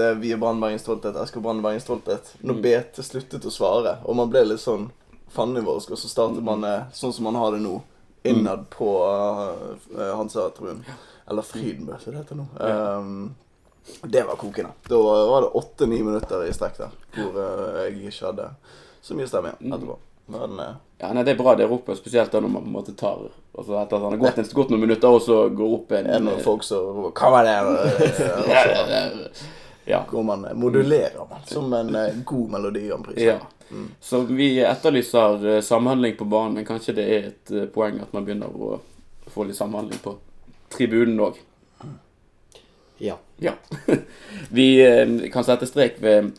det 0.00 0.08
er 0.08 0.18
Vi 0.22 0.32
er 0.32 0.40
Brann 0.40 0.60
Bergen 0.62 0.80
Stolthet, 0.80 1.16
Esker 1.20 1.44
Brannbergens 1.44 1.84
Stolthet. 1.86 2.32
Når 2.40 2.62
BT 2.64 3.04
sluttet 3.04 3.46
å 3.46 3.52
svare, 3.52 3.98
og 4.04 4.16
man 4.18 4.32
ble 4.32 4.46
litt 4.48 4.62
sånn 4.62 4.88
fandenivoldsk, 5.30 5.92
og 5.94 6.00
så 6.00 6.10
startet 6.10 6.42
man 6.44 6.64
eh, 6.66 6.88
sånn 6.96 7.14
som 7.14 7.28
man 7.28 7.38
har 7.38 7.54
det 7.54 7.62
nå, 7.62 7.76
innad 8.26 8.66
på 8.72 8.88
uh, 9.06 10.16
Hansa-tribunen. 10.16 10.82
Eller 11.30 11.46
Frydenbø, 11.46 11.94
som 12.02 12.12
det 12.12 12.18
heter 12.24 12.40
nå. 12.40 12.46
Um, 12.58 13.34
det 14.02 14.22
var 14.26 14.36
kokende. 14.36 14.74
Da 14.88 14.98
var 15.02 15.46
det 15.46 15.48
åtte-ni 15.60 16.02
minutter 16.02 16.44
i 16.44 16.52
strekk 16.52 16.78
der 16.82 16.96
hvor 17.14 17.38
uh, 17.38 17.80
jeg 17.84 18.10
ikke 18.10 18.26
hadde 18.26 18.48
så 19.00 19.16
mye 19.16 19.28
stemme 19.30 19.54
igjen 19.54 19.76
etterpå. 19.78 19.96
Men 20.34 20.58
uh, 20.60 20.74
Ja, 21.00 21.14
nei, 21.16 21.24
det 21.24 21.32
er 21.32 21.40
bra 21.40 21.54
det 21.56 21.70
ropet, 21.70 21.98
spesielt 21.98 22.32
da 22.34 22.42
når 22.42 22.52
man 22.52 22.66
på 22.66 22.70
en 22.70 22.76
måte 22.76 22.96
tar 22.98 23.30
altså 23.56 23.78
Etter 23.80 23.96
at 23.96 24.04
han 24.04 24.12
har 24.14 24.20
gått, 24.20 24.52
gått 24.54 24.74
noen 24.74 24.84
minutter, 24.84 25.08
og 25.08 25.24
så 25.24 25.40
går 25.48 25.78
opp 25.78 25.94
en 25.96 26.06
er 26.06 26.18
det 26.18 26.26
noen 26.26 26.44
folk 26.44 26.62
som 26.66 27.08
'Hva 27.08 27.32
var 27.34 27.48
det?' 27.48 29.32
Ja, 29.84 30.04
går 30.10 30.22
man 30.22 30.46
modulerer 30.54 31.26
man 31.30 31.40
som 31.46 31.72
en 31.72 31.94
eh, 31.94 32.14
god 32.24 32.50
melodi 32.50 32.92
om 32.92 33.02
prisen. 33.02 33.22
Ja. 33.22 33.38
Så 34.00 34.20
vi 34.20 34.60
etterlyser 34.60 35.46
eh, 35.48 35.60
samhandling 35.60 36.16
på 36.16 36.24
banen, 36.24 36.54
men 36.54 36.64
kanskje 36.66 36.94
det 36.94 37.06
er 37.06 37.28
et 37.30 37.50
eh, 37.50 37.68
poeng 37.74 38.00
at 38.02 38.12
man 38.12 38.26
begynner 38.26 38.50
å 38.50 38.80
få 39.30 39.46
litt 39.48 39.56
samhandling 39.58 39.98
på 40.02 40.16
tribunen 40.70 41.20
òg. 41.20 41.38
Ja. 42.98 43.16
Ja. 43.36 43.52
vi 44.50 44.66
kan 45.32 45.44
sette 45.44 45.66
strek 45.66 45.96
ved 46.02 46.34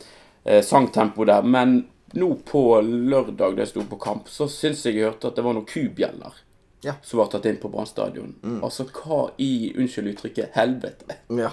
sangtempo 0.62 1.24
der, 1.26 1.42
men 1.42 1.80
nå 2.14 2.28
på 2.46 2.62
lørdag 2.82 3.56
da 3.56 3.64
jeg 3.64 3.72
sto 3.72 3.82
på 3.90 3.98
kamp, 3.98 4.28
så 4.30 4.46
syns 4.50 4.84
jeg 4.86 5.00
jeg 5.00 5.08
hørte 5.08 5.32
at 5.32 5.38
det 5.38 5.44
var 5.46 5.56
noen 5.56 5.66
kubjeller 5.66 6.38
Ja. 6.84 6.94
som 7.02 7.18
var 7.18 7.30
tatt 7.32 7.46
inn 7.46 7.58
på 7.62 7.70
Brann 7.72 7.86
stadion. 7.86 8.34
Altså 8.62 8.86
hva 8.90 9.24
i, 9.42 9.72
unnskyld 9.78 10.12
uttrykket, 10.14 10.52
helvete? 10.54 11.18
Ja. 11.38 11.50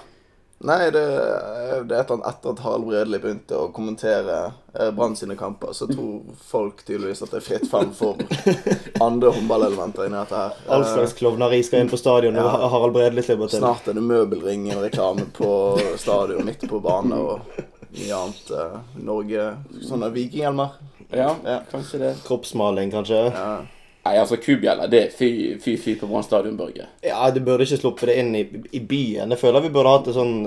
Nei, 0.61 0.89
det, 0.91 1.01
det 1.87 1.95
er 1.95 2.01
et 2.01 2.09
eller 2.09 2.17
annet 2.17 2.25
etter 2.33 2.51
at 2.51 2.59
Harald 2.65 2.83
Bredli 2.89 3.19
begynte 3.23 3.55
å 3.55 3.69
kommentere 3.71 4.39
eh, 4.75 4.89
Brann 4.91 5.13
sine 5.15 5.37
kamper, 5.39 5.71
så 5.71 5.87
tror 5.87 6.33
folk 6.49 6.81
tydeligvis 6.83 7.21
at 7.23 7.31
det 7.31 7.39
er 7.39 7.45
fritt 7.45 7.69
frem 7.71 7.93
for 7.95 8.19
andre 9.05 9.31
håndballelementer 9.37 10.09
inni 10.09 10.19
dette 10.19 10.35
her. 10.41 10.57
All 10.67 10.83
slags 10.83 11.15
klovneri 11.15 11.61
skal 11.63 11.85
inn 11.85 11.91
på 11.93 11.99
stadion 12.01 12.35
når 12.35 12.49
Ja. 12.51 12.67
Harald 12.75 12.97
Bredli 12.97 13.23
slipper 13.23 13.47
til. 13.53 13.63
Snart 13.63 13.87
er 13.87 13.95
det 13.95 14.03
Møbelringen 14.03 14.83
reklame 14.83 15.29
på 15.39 15.49
stadion 16.01 16.43
midt 16.49 16.67
på 16.67 16.81
banen 16.83 17.15
og 17.15 17.39
mye 17.95 18.19
annet. 18.19 18.51
eh, 18.51 18.77
Norge 19.07 19.47
Sånne 19.87 20.11
vikinghjelmer. 20.11 20.75
Ja, 21.09 21.31
Ja. 21.47 21.61
kanskje 21.71 22.03
det. 22.03 22.11
Kroppsmaling, 22.27 22.91
kanskje. 22.91 23.23
Ja. 23.31 23.61
Nei, 24.05 24.13
altså 24.15 24.37
kubjeller, 24.39 24.87
det 24.89 24.99
er 25.03 25.09
fy, 25.13 25.27
fy, 25.59 25.73
fy 25.77 25.93
på 25.99 26.07
Brann 26.07 26.23
stadion, 26.23 26.55
Børge. 26.57 26.85
Ja, 27.03 27.27
du 27.35 27.41
burde 27.43 27.65
ikke 27.67 27.77
sluppet 27.81 28.09
det 28.09 28.15
inn 28.21 28.31
i, 28.37 28.45
i 28.71 28.79
byen. 28.79 29.33
Jeg 29.35 29.41
føler 29.41 29.65
vi 29.65 29.71
burde 29.75 29.91
hatt 29.91 30.07
en 30.07 30.15
sånn 30.15 30.37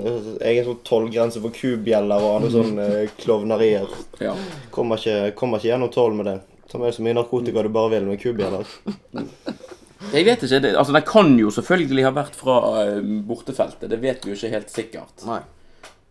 egen 0.41 0.65
sånn 0.67 0.79
tollgrense 0.87 1.43
for 1.43 1.53
kubjeller 1.53 2.25
og 2.25 2.39
andre 2.39 2.49
sånne 2.55 2.87
eh, 3.03 3.13
klovnerier. 3.21 3.93
Ja. 4.23 4.33
Kommer 4.73 4.99
ikke, 4.99 5.35
kommer 5.37 5.61
ikke 5.61 5.69
gjennom 5.69 5.93
tolv 5.93 6.17
med 6.17 6.31
det. 6.31 6.39
Ta 6.71 6.81
med 6.81 6.95
så 6.95 7.05
mye 7.05 7.15
narkotika 7.19 7.63
du 7.63 7.69
bare 7.73 7.93
vil 7.93 8.09
med 8.09 8.21
kubjeller. 8.23 8.73
Jeg 10.13 10.25
vet 10.27 10.43
ikke. 10.43 10.59
Det, 10.65 10.73
altså, 10.75 10.93
Den 10.97 11.05
kan 11.07 11.33
jo 11.39 11.51
selvfølgelig 11.53 12.03
ha 12.07 12.13
vært 12.17 12.35
fra 12.35 12.59
eh, 12.81 12.99
bortefeltet. 13.29 13.87
Det 13.91 14.01
vet 14.01 14.25
vi 14.25 14.33
jo 14.33 14.39
ikke 14.39 14.55
helt 14.57 14.73
sikkert. 14.73 15.27
Nei. 15.29 15.39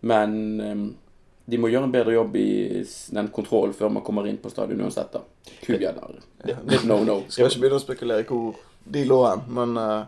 Men 0.09 0.37
eh, 0.63 0.85
de 1.45 1.59
må 1.59 1.69
gjøre 1.73 1.85
en 1.89 1.93
bedre 1.95 2.13
jobb 2.15 2.37
i 2.39 2.49
den 3.11 3.29
kontrollen 3.35 3.75
før 3.75 3.91
man 3.91 4.05
kommer 4.07 4.27
inn 4.31 4.39
på 4.39 4.51
stadion 4.53 4.81
uansett. 4.87 5.13
da. 5.13 5.23
Kubjeller. 5.65 6.21
Litt 6.71 6.85
no 6.87 7.01
no. 7.05 7.17
Skal 7.29 7.49
ikke 7.51 7.65
begynne 7.65 7.81
å 7.81 7.83
spekulere 7.83 8.23
i 8.23 8.29
hvor 8.29 8.55
de 8.85 9.03
lå 9.07 9.19
hen, 9.27 9.43
men 9.49 9.75
uh, 9.79 10.05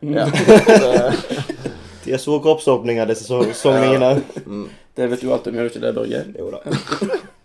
ja. 0.00 0.26
Det, 0.34 1.72
De 2.04 2.12
har 2.14 2.20
store 2.22 2.40
kroppsåpninger, 2.44 3.06
disse 3.10 3.24
så- 3.28 3.52
sogningene. 3.52 4.22
Det 4.94 5.06
vet 5.10 5.20
du 5.20 5.32
alt 5.32 5.46
om, 5.50 5.54
gjør 5.58 5.68
du 5.68 5.72
ikke 5.72 5.82
det, 5.86 5.94
Børge? 5.96 6.22
Jo 6.38 6.50
da. 6.54 6.60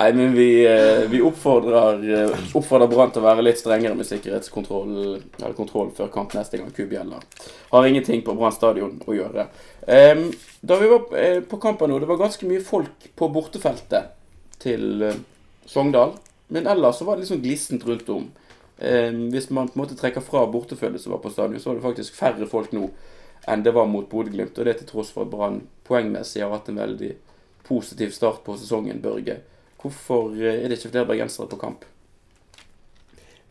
Nei, 0.00 0.12
men 0.14 0.32
vi, 0.32 0.66
eh, 0.66 1.08
vi 1.10 1.18
oppfordrer, 1.22 2.22
eh, 2.22 2.36
oppfordrer 2.54 2.86
Brann 2.86 3.10
til 3.10 3.18
å 3.18 3.24
være 3.24 3.42
litt 3.42 3.58
strengere 3.58 3.96
med 3.98 4.06
sikkerhetskontroll 4.06 5.90
før 5.96 6.12
kamp 6.14 6.36
neste 6.38 6.60
gang 6.60 6.70
kubjeller. 6.70 7.24
Har 7.72 7.86
ingenting 7.86 8.22
på 8.22 8.36
Brann 8.38 8.54
stadion 8.54 9.00
å 9.02 9.16
gjøre. 9.16 9.48
Da 10.62 10.78
vi 10.78 10.90
var 10.92 11.18
eh, 11.18 11.40
på 11.40 11.58
kampen 11.58 11.90
nå, 11.90 11.98
det 11.98 12.06
var 12.06 12.20
ganske 12.22 12.46
mye 12.46 12.62
folk 12.62 13.08
på 13.18 13.30
bortefeltet 13.34 14.14
til 14.62 15.02
Sogndal. 15.66 16.14
Men 16.54 16.70
ellers 16.70 17.02
så 17.02 17.10
var 17.10 17.18
det 17.18 17.26
sånn 17.26 17.42
glissent 17.42 17.82
rundt 17.82 18.08
om. 18.14 18.30
Hvis 18.78 19.50
man 19.50 19.66
på 19.66 19.80
en 19.80 19.82
måte 19.82 19.98
trekker 19.98 20.22
fra 20.22 20.46
bortefølget 20.46 21.02
som 21.02 21.16
var 21.16 21.24
på 21.26 21.34
stadion, 21.34 21.58
så 21.58 21.72
var 21.72 21.80
det 21.80 21.86
faktisk 21.88 22.14
færre 22.14 22.46
folk 22.46 22.70
nå 22.70 22.86
enn 23.50 23.66
det 23.66 23.74
var 23.74 23.90
mot 23.90 24.06
Bodø-Glimt. 24.06 24.54
Og 24.62 24.64
det 24.64 24.78
til 24.78 24.92
tross 24.94 25.10
for 25.10 25.26
at 25.26 25.34
Brann 25.34 25.64
poengmessig 25.90 26.46
har 26.46 26.54
hatt 26.54 26.70
en 26.70 26.78
veldig 26.86 27.16
positiv 27.66 28.14
start 28.14 28.44
på 28.46 28.54
sesongen, 28.54 29.02
Børge. 29.02 29.40
Hvorfor 29.78 30.34
eh, 30.36 30.62
er 30.62 30.68
det 30.68 30.78
ikke 30.78 30.92
flere 30.94 31.08
bergensere 31.08 31.48
på 31.50 31.60
kamp? 31.60 31.86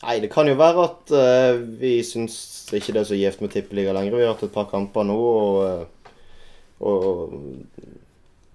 Nei, 0.04 0.20
det 0.22 0.30
kan 0.30 0.46
jo 0.46 0.58
være 0.60 0.84
at 0.86 1.14
uh, 1.16 1.62
vi 1.80 1.96
syns 2.06 2.36
ikke 2.76 2.94
det 2.94 3.02
er 3.02 3.08
så 3.10 3.18
gjevt 3.18 3.40
med 3.42 3.54
tippeliga 3.54 3.96
lenger. 3.98 4.14
Vi 4.14 4.28
har 4.28 4.36
hatt 4.36 4.44
et 4.46 4.54
par 4.54 4.68
kamper 4.70 5.08
nå, 5.08 5.16
og, 5.18 6.12
og, 6.86 7.08
og 7.08 7.98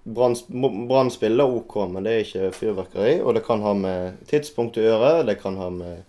Brann 0.03 1.11
spiller 1.11 1.51
OK, 1.57 1.75
men 1.91 2.03
det 2.03 2.13
er 2.13 2.23
ikke 2.23 2.53
fyrverkeri. 2.55 3.17
Og 3.23 3.35
det 3.35 3.43
kan 3.47 3.63
ha 3.63 3.73
med 3.75 4.23
tidspunkt 4.29 4.79
å 4.79 4.85
gjøre, 4.87 5.11
det 5.27 5.37
kan 5.41 5.59
ha 5.59 5.69
med 5.73 6.03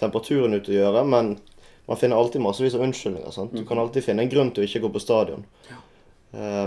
temperaturen 0.00 0.56
ute 0.56 0.72
å 0.72 0.78
gjøre. 0.78 1.04
Men 1.08 1.34
man 1.88 2.00
finner 2.00 2.20
alltid 2.20 2.44
massevis 2.44 2.76
av 2.76 2.84
unnskyldninger. 2.84 3.32
sant? 3.32 3.52
Du 3.56 3.64
kan 3.68 3.80
alltid 3.80 4.04
finne 4.04 4.24
en 4.24 4.32
grunn 4.32 4.50
til 4.52 4.64
å 4.64 4.68
ikke 4.68 4.82
gå 4.84 4.92
på 4.92 5.04
stadion. 5.04 5.46
Eh, 5.68 5.84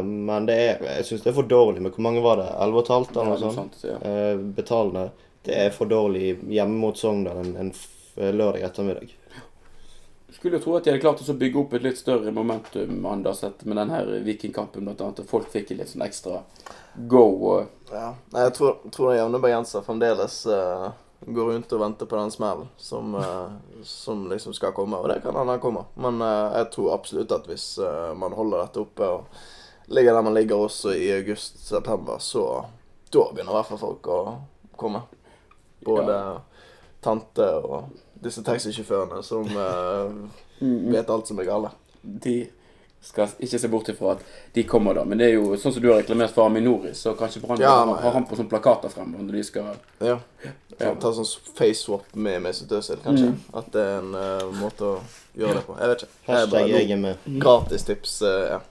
men 0.04 0.46
det 0.50 0.56
er, 0.58 0.80
jeg 0.98 1.06
syns 1.06 1.22
det 1.22 1.30
er 1.30 1.36
for 1.38 1.46
dårlig 1.46 1.82
med 1.86 1.94
Hvor 1.94 2.02
mange 2.02 2.22
var 2.26 2.40
det? 2.42 2.48
11 2.66 2.84
15 2.88 3.18
eller 3.22 3.36
Ja, 3.36 3.40
noe 3.46 3.54
sånt? 3.54 3.76
sånt, 3.78 3.84
ja. 3.92 3.98
Eh, 4.10 4.38
betalende. 4.58 5.12
Det 5.46 5.58
er 5.58 5.70
for 5.74 5.90
dårlig 5.90 6.40
hjemme 6.50 6.78
mot 6.82 6.98
Sogndal 6.98 7.38
en, 7.44 7.56
en 7.58 7.74
lørdag 8.38 8.62
ettermiddag. 8.68 9.14
Skulle 10.32 10.58
jo 10.58 10.64
tro 10.64 10.76
at 10.78 10.86
de 10.86 10.94
hadde 10.94 11.02
klart 11.04 11.22
å 11.30 11.34
bygge 11.38 11.60
opp 11.60 11.74
et 11.78 11.84
litt 11.86 11.98
større 12.00 12.32
momentum 12.34 13.06
Anders, 13.06 13.42
med 13.64 13.78
denne 13.78 14.02
Vikingkampen 14.26 14.86
blant 14.86 15.02
annet. 15.02 15.20
At 15.22 15.30
folk 15.30 15.50
fikk 15.54 15.74
litt 15.76 15.92
sånn 15.92 16.06
ekstra 16.06 16.42
go. 17.12 17.66
Ja. 17.92 18.16
Jeg 18.34 18.54
tror, 18.58 18.80
tror 18.92 19.12
den 19.12 19.20
jevne 19.20 19.42
bergenser 19.44 19.86
fremdeles 19.86 20.46
eh, 20.50 20.88
går 21.26 21.52
rundt 21.54 21.74
og 21.74 21.80
venter 21.80 22.10
på 22.10 22.18
den 22.18 22.32
smellen 22.32 22.70
som, 22.78 23.16
eh, 23.16 23.82
som 23.84 24.30
liksom 24.30 24.54
skal 24.54 24.74
komme. 24.74 24.98
Og 24.98 25.10
det 25.10 25.22
kan 25.24 25.36
hende 25.36 25.54
den 25.54 25.64
kommer. 25.64 25.90
Men 25.96 26.22
eh, 26.22 26.58
jeg 26.58 26.72
tror 26.74 26.94
absolutt 26.96 27.32
at 27.32 27.50
hvis 27.50 27.78
eh, 27.78 28.14
man 28.18 28.34
holder 28.34 28.66
dette 28.66 28.82
oppe 28.82 29.10
og 29.18 29.92
ligger 29.92 30.14
der 30.14 30.22
man 30.26 30.34
ligger 30.34 30.56
også 30.66 30.96
i 30.96 31.12
august-september, 31.14 32.18
så 32.20 32.66
da 33.12 33.28
begynner 33.34 33.52
i 33.52 33.60
hvert 33.60 33.70
fall 33.74 33.82
folk 33.82 34.08
å 34.08 34.22
komme. 34.80 35.04
Både 35.86 36.16
tante 37.02 37.48
og 37.60 37.92
disse 38.22 38.44
taxisjåførene 38.46 39.22
som 39.26 39.48
eh, 39.50 40.18
vet 40.62 41.10
alt 41.10 41.30
som 41.30 41.40
er 41.42 41.50
galt. 41.50 41.78
de 42.02 42.50
skal 43.02 43.32
ikke 43.40 43.60
se 43.60 43.68
bort 43.68 43.90
ifra 43.90 44.12
at 44.16 44.26
de 44.54 44.64
kommer 44.64 44.94
da. 44.94 45.04
Men 45.06 45.18
det 45.18 45.32
er 45.32 45.34
jo 45.36 45.56
sånn 45.58 45.74
som 45.74 45.84
du 45.84 45.90
har 45.90 46.02
reklamert 46.04 46.34
for 46.36 46.46
Aminori, 46.46 46.94
så 46.98 47.16
kanskje 47.18 47.42
Brann 47.44 47.62
Ja, 47.62 47.74
har, 47.82 47.96
har 48.04 48.16
han 48.18 48.28
på 48.30 48.38
sånne 48.38 48.52
plakater 48.52 48.94
fremme 48.94 49.22
når 49.26 49.40
de 49.40 49.44
skal 49.48 49.74
Ja. 50.00 50.20
Ja. 50.80 50.94
Ta 51.02 51.12
sånn 51.14 51.28
face 51.58 51.82
swap 51.82 52.14
med 52.14 52.42
Mesut 52.42 52.72
Özil, 52.74 53.02
kanskje. 53.04 53.34
At 53.54 53.74
det 53.74 53.82
er 53.82 54.00
en 54.00 54.16
uh, 54.18 54.48
måte 54.62 54.88
å 54.88 54.96
gjøre 55.38 55.60
det 55.60 55.66
på. 55.68 55.78
Jeg 55.82 55.92
vet 55.92 56.06
ikke. 56.06 56.16
Hashtag 56.30 56.72
jeg 56.72 56.96
er 56.96 57.02
med. 57.02 57.28
Gratis 57.42 57.86
tips. 57.90 58.16
Uh, 58.26 58.56
ja. 58.56 58.62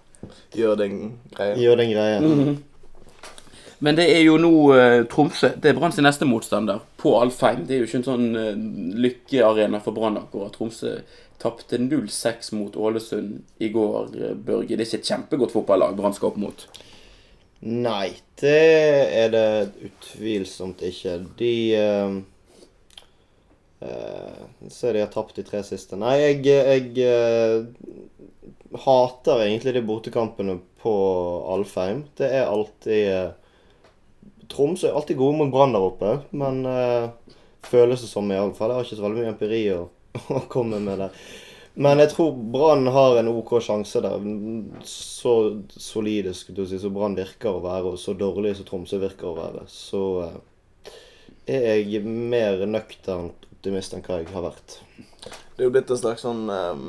Gjør 0.55 0.81
den 0.83 0.99
greie. 1.35 1.55
Gjør 1.61 1.81
den 1.81 1.95
greia. 1.95 2.59
Men 3.81 3.97
det 3.97 4.07
er 4.13 4.23
jo 4.27 4.37
nå 4.41 4.53
eh, 4.77 5.03
Tromsø. 5.09 5.55
Det 5.57 5.71
er 5.71 5.77
Brann 5.79 5.95
sin 5.97 6.05
neste 6.05 6.29
motstander, 6.29 6.83
på 7.01 7.15
Alfheim. 7.21 7.65
Det 7.67 7.77
er 7.77 7.83
jo 7.83 7.89
ikke 7.89 8.01
en 8.03 8.09
sånn 8.11 8.27
eh, 8.37 8.63
lykkearena 9.07 9.81
for 9.85 9.97
Brann 9.97 10.21
akkurat. 10.21 10.53
Tromsø 10.57 10.99
tapte 11.41 11.79
0-6 11.81 12.53
mot 12.59 12.77
Ålesund 12.77 13.39
i 13.65 13.71
går, 13.73 14.11
eh, 14.19 14.35
Børge. 14.37 14.75
Det 14.75 14.85
er 14.85 14.89
ikke 14.91 15.01
et 15.01 15.13
kjempegodt 15.15 15.55
fotballag 15.57 15.97
Brann 15.97 16.17
skal 16.17 16.33
opp 16.33 16.43
mot. 16.43 16.67
Nei, 17.61 18.11
det 18.41 18.59
er 19.23 19.33
det 19.33 19.49
utvilsomt 19.89 20.85
ikke. 20.91 21.17
De 21.41 21.55
eh, 21.77 22.21
Uh, 23.81 24.69
Så 24.69 24.93
de 24.93 25.01
har 25.01 25.07
tapt 25.09 25.39
de 25.39 25.43
tre 25.43 25.63
siste. 25.65 25.97
Nei, 25.97 26.19
jeg, 26.21 26.43
jeg 26.45 27.07
uh, 27.09 27.65
hater 28.85 29.45
egentlig 29.47 29.73
de 29.75 29.83
bortekampene 29.89 30.59
på 30.83 30.93
Alfheim. 31.55 32.05
Det 32.17 32.29
er 32.29 32.49
alltid 32.49 33.09
eh, 33.11 33.40
Tromsø 34.51 34.89
er 34.89 34.97
alltid 34.99 35.19
gode 35.21 35.39
mot 35.39 35.53
Brann 35.53 35.75
der 35.77 35.85
oppe, 35.85 36.17
men 36.37 36.65
uh, 36.67 37.37
føles 37.67 38.03
det 38.03 38.11
som 38.11 38.31
i 38.31 38.39
alle 38.39 38.57
fall. 38.57 38.73
Jeg 38.73 38.81
har 38.81 38.89
ikke 38.89 38.99
så 38.99 39.07
veldig 39.07 39.23
mye 39.23 39.33
empiri 39.35 39.63
å, 39.77 39.85
å 40.39 40.43
komme 40.53 40.83
med 40.83 41.05
der. 41.05 41.23
Men 41.81 42.03
jeg 42.03 42.11
tror 42.13 42.35
Brann 42.53 42.91
har 42.91 43.21
en 43.21 43.31
OK 43.31 43.55
sjanse 43.63 44.03
der. 44.03 44.25
Så 44.91 45.35
solide 45.71 46.35
skulle 46.37 46.65
du 46.65 46.71
si, 46.71 46.81
så 46.83 46.91
Brann 46.93 47.19
virker 47.19 47.55
å 47.55 47.63
være, 47.65 47.95
og 47.95 48.01
så 48.03 48.17
dårlig 48.19 48.57
som 48.59 48.69
Tromsø 48.69 48.99
virker 49.03 49.31
å 49.31 49.37
være, 49.39 49.67
så 49.71 50.05
uh, 50.27 50.97
er 51.51 51.81
jeg 51.81 52.05
mer 52.05 52.67
nøktern 52.67 53.31
optimist 53.61 53.95
enn 53.95 54.05
hva 54.07 54.21
jeg 54.21 54.33
har 54.35 54.45
vært. 54.45 54.81
Det 55.55 55.63
er 55.63 55.69
jo 55.69 55.75
blitt 55.75 55.91
en 55.93 56.01
slags 56.01 56.23
sånn 56.25 56.47
um, 56.49 56.85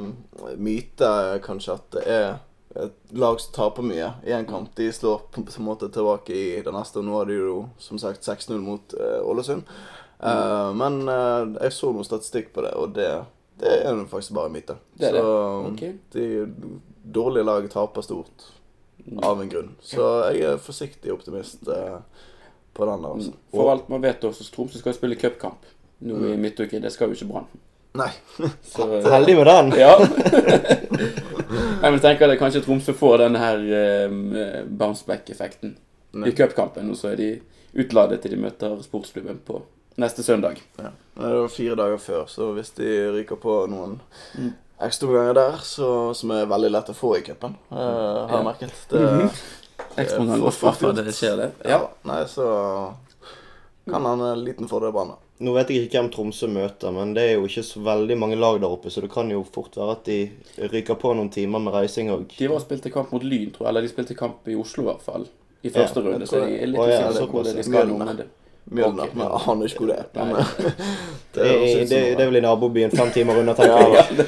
myte, 0.55 1.09
kanskje, 1.43 1.75
at 1.75 1.97
det 1.97 2.03
er 2.07 2.27
et 2.75 3.15
lag 3.19 3.39
som 3.41 3.53
taper 3.55 3.85
mye 3.85 4.11
i 4.27 4.33
en 4.35 4.45
kamp. 4.47 4.69
De 4.75 4.87
slår 4.93 5.25
på 5.31 5.43
en 5.43 5.65
måte 5.65 5.89
tilbake 5.91 6.35
i 6.35 6.61
det 6.63 6.73
neste, 6.75 7.01
og 7.01 7.07
nå 7.07 7.17
er 7.19 7.31
de 7.31 7.39
jo 7.39 7.57
som 7.81 7.99
sagt 8.01 8.27
6-0 8.27 8.61
mot 8.63 8.95
eh, 8.95 9.19
Ålesund. 9.27 9.67
mm. 10.21 10.77
men 10.77 11.01
uh, 11.09 11.63
jeg 11.63 11.73
så 11.73 11.91
noe 11.91 12.05
statistikk 12.05 12.51
på 12.53 12.61
det, 12.61 12.75
og 12.77 12.91
det, 12.93 13.09
det 13.57 13.71
er 13.79 13.95
jo 13.97 14.05
faktisk 14.09 14.35
bare 14.37 14.53
myte. 14.53 14.77
Det 14.93 15.09
det. 15.15 15.23
Så 15.23 15.31
okay. 15.71 15.93
de 16.13 16.27
dårlige 17.01 17.47
lag 17.47 17.69
taper 17.73 18.05
stort 18.05 18.45
av 19.25 19.41
en 19.41 19.49
grunn. 19.49 19.73
Så 19.81 20.05
jeg 20.29 20.45
er 20.51 20.61
forsiktig 20.61 21.13
optimist 21.13 21.65
på 21.65 22.85
den 22.85 23.01
der, 23.01 23.17
altså. 23.17 23.33
For 23.51 23.73
alt 23.73 23.89
man 23.89 24.05
vet 24.05 24.23
også, 24.23 24.45
så 24.45 24.55
Tromsø 24.55 24.79
skal 24.79 24.95
spille 24.95 25.17
cupkamp 25.19 25.65
nå 26.05 26.21
i 26.29 26.37
midtuke. 26.37 26.79
Det 26.81 26.93
skal 26.93 27.09
jo 27.09 27.17
ikke 27.17 27.31
Brann. 27.33 27.49
Nei. 27.97 28.11
Så 28.63 28.87
Heldig 29.03 29.35
med 29.41 29.45
den! 29.49 29.73
Ja. 29.81 29.97
jeg 31.81 31.91
vil 31.91 32.01
tenke 32.03 32.27
at 32.27 32.39
kanskje 32.39 32.61
Tromsø 32.65 32.93
får 32.97 33.17
denne 33.25 33.41
her 33.41 33.61
eh, 33.77 34.63
bounce 34.65 35.05
back-effekten 35.07 35.75
i 36.27 36.33
cupkampen. 36.35 36.89
Og 36.91 36.97
så 36.99 37.11
er 37.13 37.15
de 37.21 37.29
utladet 37.81 38.21
til 38.21 38.35
de 38.35 38.41
møter 38.41 38.75
sportsklubben 38.83 39.39
på 39.47 39.61
neste 40.01 40.23
søndag. 40.23 40.59
Ja. 40.79 40.91
Det 41.19 41.31
var 41.37 41.47
fire 41.51 41.75
dager 41.79 41.97
før, 42.01 42.25
så 42.31 42.51
hvis 42.55 42.73
de 42.77 42.89
ryker 43.15 43.39
på 43.39 43.55
noen 43.71 43.99
ekstraomganger 44.81 45.35
der, 45.37 45.57
så, 45.67 45.89
som 46.17 46.31
er 46.33 46.49
veldig 46.49 46.71
lett 46.71 46.91
å 46.91 46.97
få 46.97 47.15
i 47.19 47.23
cupen, 47.25 47.57
eh, 47.71 47.77
har 47.77 48.29
jeg 48.29 48.37
Ja. 48.37 48.43
merket 48.43 48.73
det, 48.89 49.01
Ekstra 49.01 50.19
-hmm. 50.19 50.41
Ekstraomganger 50.41 51.03
det 51.05 51.13
skjer 51.15 51.37
det. 51.37 51.51
ja. 51.65 51.89
Nei, 52.03 52.25
så 52.27 52.93
kan 53.89 54.05
han 54.05 54.21
en 54.21 54.43
liten 54.43 54.67
fordel 54.67 54.91
Brann. 54.91 55.07
da. 55.07 55.15
Nå 55.41 55.53
vet 55.55 55.71
jeg 55.73 55.87
ikke 55.87 55.97
hvem 55.99 56.09
Tromsø 56.13 56.47
møter, 56.53 56.91
men 56.93 57.13
det 57.17 57.23
er 57.23 57.31
jo 57.39 57.47
ikke 57.49 57.63
så 57.65 57.81
veldig 57.81 58.17
mange 58.21 58.35
lag 58.37 58.59
der 58.61 58.69
oppe, 58.69 58.91
så 58.93 59.01
det 59.01 59.09
kan 59.13 59.29
jo 59.33 59.39
fort 59.53 59.73
være 59.79 59.95
at 59.95 60.03
de 60.05 60.17
ryker 60.71 60.99
på 61.01 61.13
noen 61.17 61.31
timer 61.33 61.59
med 61.65 61.73
reising 61.73 62.11
òg. 62.13 62.27
De 62.37 62.47
var 62.51 62.59
og 62.59 62.65
spilte 62.65 62.91
kamp 62.93 63.09
mot 63.15 63.23
Lyn, 63.25 63.49
tror 63.55 63.65
jeg. 63.65 63.69
Eller 63.71 63.87
de 63.87 63.89
spilte 63.89 64.17
kamp 64.19 64.45
i 64.51 64.55
Oslo, 64.59 64.83
i 64.85 64.89
hvert 64.91 65.01
fall. 65.07 65.25
I 65.65 65.69
første 65.73 66.03
Ja, 66.03 66.05
runde. 66.11 66.27
Så 66.29 66.43
de 66.45 66.59
er 66.61 66.69
litt 66.69 66.77
ja, 66.77 66.85
usikre 66.85 67.07
på 67.07 67.17
såpass, 67.17 67.31
hvor 67.33 67.43
det 67.49 67.55
de 67.57 67.63
skal. 67.65 67.91
Men 67.97 68.15
det, 68.21 68.27
Mjølner. 68.71 69.03
Ok. 69.09 69.15
Men 69.17 69.27
han 69.33 69.49
aner 69.55 69.71
ikke 69.71 69.81
hvor 69.81 69.89
det 69.91 69.97
er. 69.97 70.05
Men, 70.13 70.35
eh, 70.35 70.45
Det, 71.33 71.47
er- 71.47 71.65
som 71.71 71.89
det, 71.89 72.01
det 72.17 72.21
er 72.21 72.29
vel 72.29 72.37
i 72.37 72.43
nabobyen 72.45 72.93
fem 72.93 73.09
timer 73.15 73.41
unna, 73.41 73.53
tenker 73.57 73.97
jeg. 73.97 74.27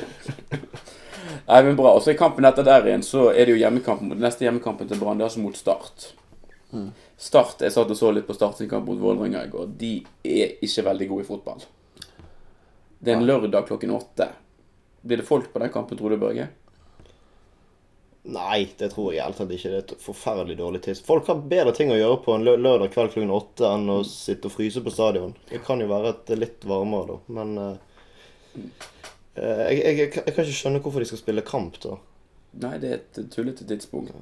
Nei, 1.47 1.61
men 1.67 1.75
bra. 1.75 1.91
Og 1.97 2.01
så 2.05 2.13
i 2.13 2.17
kampen 2.17 2.45
etter 2.47 2.63
der 2.65 2.85
igjen, 2.87 3.03
så 3.05 3.27
er 3.33 3.45
det 3.45 3.53
jo 3.53 3.61
hjemmekampen. 3.61 4.09
mot- 4.09 4.17
Neste 4.23 4.45
hjemmekampen 4.47 4.87
til 4.89 4.97
Brann, 5.01 5.17
det 5.19 5.25
er 5.25 5.29
altså 5.29 5.43
mot 5.43 5.57
Start. 5.59 6.13
Start, 7.17 7.61
Jeg 7.61 7.71
satt 7.75 7.91
og 7.93 7.97
så 7.99 8.09
litt 8.15 8.25
på 8.27 8.33
Start 8.37 8.57
sin 8.57 8.69
kamp 8.71 8.87
mot 8.89 8.97
Vålerenga 9.01 9.43
i 9.45 9.51
går. 9.53 9.67
De 9.77 9.91
er 10.25 10.55
ikke 10.65 10.85
veldig 10.89 11.07
gode 11.11 11.25
i 11.25 11.27
fotball. 11.27 11.61
Det 13.03 13.11
er 13.13 13.19
en 13.19 13.25
lørdag 13.27 13.67
klokken 13.67 13.91
åtte. 13.93 14.29
Blir 15.03 15.19
det 15.19 15.27
folk 15.27 15.49
på 15.53 15.59
den 15.59 15.69
kampen, 15.73 15.97
tror 15.99 16.13
du, 16.13 16.17
Børge? 16.21 16.47
Nei, 18.23 18.69
det 18.79 18.87
tror 18.93 19.09
jeg 19.11 19.19
helt 19.25 19.35
tatt 19.41 19.49
ikke. 19.51 19.69
Det 19.73 19.79
er 19.81 19.83
et 19.83 19.93
forferdelig 19.99 20.55
dårlig 20.61 20.79
tids. 20.85 21.01
Folk 21.03 21.27
har 21.27 21.41
bedre 21.51 21.73
ting 21.75 21.91
å 21.91 21.97
gjøre 21.99 22.21
på 22.23 22.37
en 22.37 22.45
lørdag 22.47 22.93
kveld 22.93 23.11
klokken 23.11 23.33
åtte 23.35 23.67
enn 23.67 23.89
å 23.91 23.97
sitte 24.07 24.47
og 24.47 24.53
fryse 24.55 24.79
på 24.85 24.93
stadion. 24.95 25.33
Det 25.49 25.59
kan 25.65 25.83
jo 25.83 25.89
være 25.91 26.13
at 26.15 26.21
det 26.29 26.37
er 26.37 26.41
litt 26.45 26.63
varmere 26.71 27.09
da, 27.17 27.17
men 27.35 27.51
eh, 27.59 28.63
jeg, 29.35 29.75
jeg, 29.81 29.97
jeg, 29.99 30.11
kan- 30.15 30.29
ikke 30.31 30.47
skjønne 30.55 30.79
hvorfor 30.85 31.03
de 31.03 31.09
skal 31.11 31.19
spille 31.19 31.43
kamp, 31.51 31.81
da. 31.83 31.97
Nei, 32.63 32.77
det 32.79 32.93
er 32.93 33.01
et 33.01 33.19
tullete 33.33 33.67
tidspunkt. 33.67 34.15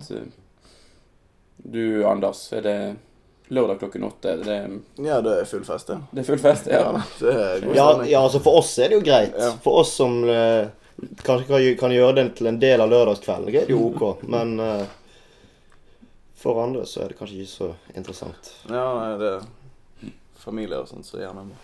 Du, 1.63 2.05
Anders, 2.07 2.53
er 2.53 2.61
det 2.65 2.77
lørdag 3.51 3.79
klokken 3.79 4.03
åtte? 4.07 4.31
Er 4.31 4.43
det, 4.45 4.59
ja, 5.05 5.21
det 5.21 5.33
er 5.41 5.49
full 5.49 5.65
fest, 5.67 5.91
det. 5.91 5.97
det 6.11 6.23
er 6.23 6.27
full 6.29 6.39
fest? 6.41 6.69
Ja, 6.71 6.83
Ja. 7.21 7.41
Ja, 7.75 7.87
ja, 8.05 8.21
altså 8.21 8.39
for 8.39 8.61
oss 8.61 8.77
er 8.79 8.89
det 8.89 9.01
jo 9.01 9.05
greit. 9.05 9.35
Ja. 9.37 9.51
For 9.63 9.83
oss 9.83 9.93
som 9.99 10.23
eh, 10.23 10.71
kanskje 11.25 11.47
kan, 11.49 11.67
kan 11.83 11.95
gjøre 11.95 12.17
det 12.21 12.25
til 12.39 12.49
en 12.51 12.59
del 12.61 12.81
av 12.81 12.89
lørdagskvelden, 12.93 13.53
er 13.53 13.69
det 13.69 13.75
jo 13.75 13.91
ok. 13.91 14.23
Men 14.35 14.55
eh, 14.59 14.85
for 16.41 16.63
andre 16.63 16.85
så 16.89 17.03
er 17.03 17.11
det 17.11 17.19
kanskje 17.19 17.43
ikke 17.43 17.53
så 17.53 17.73
interessant. 17.93 18.53
Ja, 18.69 18.85
nei, 18.97 19.11
det 19.21 19.33
er 19.35 20.13
familie 20.41 20.79
og 20.81 20.89
sånt 20.89 21.05
så 21.05 21.19
gjerne 21.21 21.45
må 21.51 21.59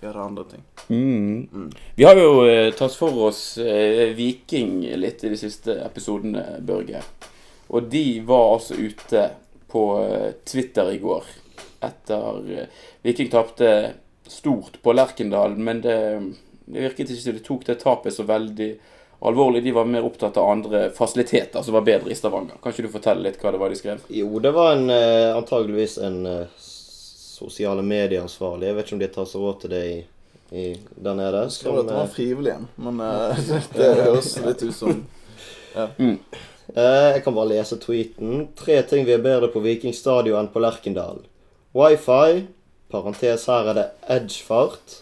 gjøre 0.00 0.24
andre 0.24 0.44
ting. 0.48 0.62
Mm. 0.88 1.66
Vi 1.98 2.06
har 2.06 2.16
jo 2.16 2.46
eh, 2.48 2.70
tatt 2.76 2.94
for 2.96 3.26
oss 3.26 3.58
eh, 3.60 4.14
Viking 4.16 4.80
litt 4.96 5.24
i 5.24 5.32
de 5.32 5.38
siste 5.40 5.76
episodene, 5.84 6.46
Børge. 6.64 7.02
Og 7.70 7.82
de 7.82 8.20
var 8.26 8.54
altså 8.54 8.74
ute 8.74 9.30
på 9.70 9.84
eh, 10.02 10.30
Twitter 10.44 10.92
i 10.92 10.98
går 10.98 11.24
etter 11.80 12.52
eh, 12.58 12.66
Viking 13.02 13.30
tapte 13.30 13.92
stort 14.26 14.82
på 14.82 14.92
Lerkendal, 14.92 15.56
men 15.56 15.80
det 15.80 15.98
Det 16.70 16.80
virket 16.80 17.10
ikke 17.10 17.22
som 17.22 17.34
de 17.34 17.42
tok 17.42 17.64
det 17.66 17.74
tapet 17.82 18.14
så 18.14 18.22
veldig 18.22 18.68
alvorlig. 19.26 19.62
De 19.64 19.72
var 19.74 19.88
mer 19.90 20.04
opptatt 20.06 20.36
av 20.38 20.50
andre 20.50 20.90
fasiliteter 20.94 21.62
som 21.66 21.74
var 21.74 21.82
bedre 21.82 22.12
i 22.12 22.14
Stavanger. 22.14 22.60
Kan 22.62 22.70
ikke 22.70 22.84
du 22.86 22.92
fortelle 22.92 23.24
litt 23.24 23.40
hva 23.42 23.50
det 23.50 23.58
var 23.58 23.72
de 23.72 23.78
skrev? 23.80 24.04
Jo, 24.06 24.38
det 24.38 24.52
var 24.54 24.76
en, 24.76 24.90
eh, 24.90 25.34
antageligvis 25.34 25.98
en 25.98 26.46
sosiale 26.56 27.82
medieansvarlig. 27.82 28.68
Jeg 28.68 28.76
vet 28.76 28.86
ikke 28.86 28.94
om 28.94 29.02
de 29.02 29.10
tar 29.16 29.26
seg 29.26 29.42
råd 29.42 29.58
til 29.64 29.74
det 29.74 29.82
i, 29.88 29.98
i 30.62 30.66
der 30.94 31.18
nede. 31.18 31.42
Skrev 31.50 31.82
at 31.82 31.90
det 31.90 31.98
var 31.98 32.14
frivillig 32.14 32.54
igjen, 32.54 32.70
men 32.86 33.02
det 33.74 33.90
høres 34.04 34.30
litt 34.46 34.62
ut 34.62 34.78
som 34.78 35.02
eh, 35.74 36.06
jeg 36.76 37.22
kan 37.24 37.34
bare 37.34 37.50
lese 37.52 37.78
tweeten. 37.82 38.48
Tre 38.58 38.80
ting 38.86 39.06
vi 39.08 39.16
er 39.16 39.24
bedre 39.24 39.50
på 39.52 39.62
Viking 39.64 39.94
stadion 39.96 40.38
enn 40.40 40.50
på 40.52 40.62
Lerkendal. 40.62 41.24
Wifi. 41.76 42.46
Parentes 42.90 43.46
her 43.46 43.70
er 43.70 43.76
det 43.78 43.86
edgefart. 44.10 44.96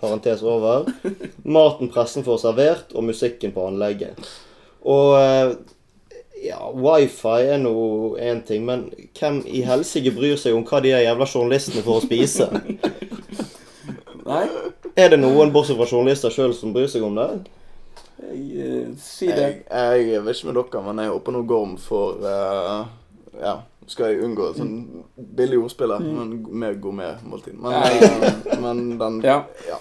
Parentes 0.00 0.42
over. 0.42 0.88
Maten 1.44 1.90
pressen 1.94 2.26
får 2.26 2.42
servert, 2.42 2.90
og 2.94 3.06
musikken 3.06 3.54
på 3.54 3.68
anlegget. 3.70 4.18
Og 4.82 5.14
eh, 5.20 5.52
ja, 6.42 6.58
wifi 6.74 7.46
er 7.52 7.60
nå 7.62 7.72
én 8.18 8.42
ting, 8.46 8.64
men 8.66 8.88
hvem 9.18 9.42
i 9.46 9.62
helsike 9.66 10.10
bryr 10.14 10.38
seg 10.40 10.56
om 10.58 10.66
hva 10.66 10.82
de 10.82 10.90
jævla 10.90 11.28
journalistene 11.28 11.84
får 11.86 12.00
å 12.00 12.06
spise? 12.06 12.48
Nei, 14.26 14.46
Er 14.96 15.08
det 15.08 15.18
noen, 15.22 15.52
bortsett 15.54 15.78
fra 15.78 15.86
journalister 15.88 16.34
sjøl, 16.34 16.52
som 16.54 16.74
bryr 16.74 16.90
seg 16.90 17.04
om 17.06 17.14
det? 17.16 17.28
Jeg, 18.20 18.40
eh, 18.66 18.88
si 19.00 19.26
det. 19.26 19.64
jeg, 19.70 20.06
jeg 20.12 20.24
vet 20.24 20.36
ikke 20.36 20.50
med 20.50 20.58
dere, 20.60 20.82
men 20.86 21.02
jeg 21.02 21.12
håper 21.12 21.34
nå 21.34 21.42
Gorm 21.48 21.76
får 21.80 22.24
uh, 22.24 22.82
Ja, 23.40 23.54
skal 23.90 24.12
jeg 24.12 24.26
unngå 24.26 24.52
sånn 24.56 24.74
billig 25.16 25.58
ordspill 25.62 25.94
her, 25.94 26.04
men 26.04 26.36
med 26.46 26.78
gourmetmåltid. 26.82 27.56
Men, 27.58 27.74
eh, 27.74 28.58
men 28.62 28.84
den 29.00 29.20
Ja. 29.24 29.42
ja. 29.68 29.80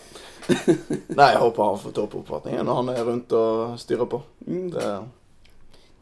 Nei, 0.51 1.27
jeg 1.31 1.39
håper 1.39 1.63
han 1.63 1.77
får 1.79 1.93
toppoppfatningen 1.95 2.65
når 2.65 2.79
han 2.79 2.89
er 2.89 3.03
rundt 3.07 3.35
og 3.37 3.77
styrer 3.79 4.09
på. 4.09 4.21
Mm. 4.47 4.71
Det, 4.73 4.87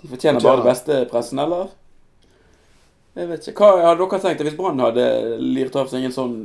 De 0.02 0.08
fortjener 0.14 0.42
bare 0.42 0.62
det 0.62 0.70
beste 0.70 1.02
pressen, 1.12 1.42
eller? 1.44 1.74
Jeg 3.20 3.28
vet 3.28 3.52
ikke. 3.52 3.68
Hva 3.68 3.90
hadde 3.90 4.06
dere 4.06 4.22
tenkt 4.24 4.46
hvis 4.48 4.58
Brann 4.58 4.80
hadde 4.80 5.06
lirt 5.44 5.76
av 5.76 5.92
seg 5.92 6.08
en 6.08 6.16
sånn 6.16 6.36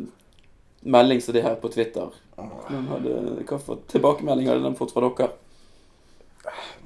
melding 0.85 1.23
som 1.23 1.37
det 1.37 1.45
her 1.47 1.55
på 1.61 1.71
Twitter? 1.73 2.11
Hadde, 2.35 3.15
hva 3.47 3.61
for 3.63 3.85
tilbakemelding 3.93 4.51
hadde 4.51 4.67
den 4.67 4.79
fått 4.79 4.95
fra 4.97 5.07
dere? 5.07 5.31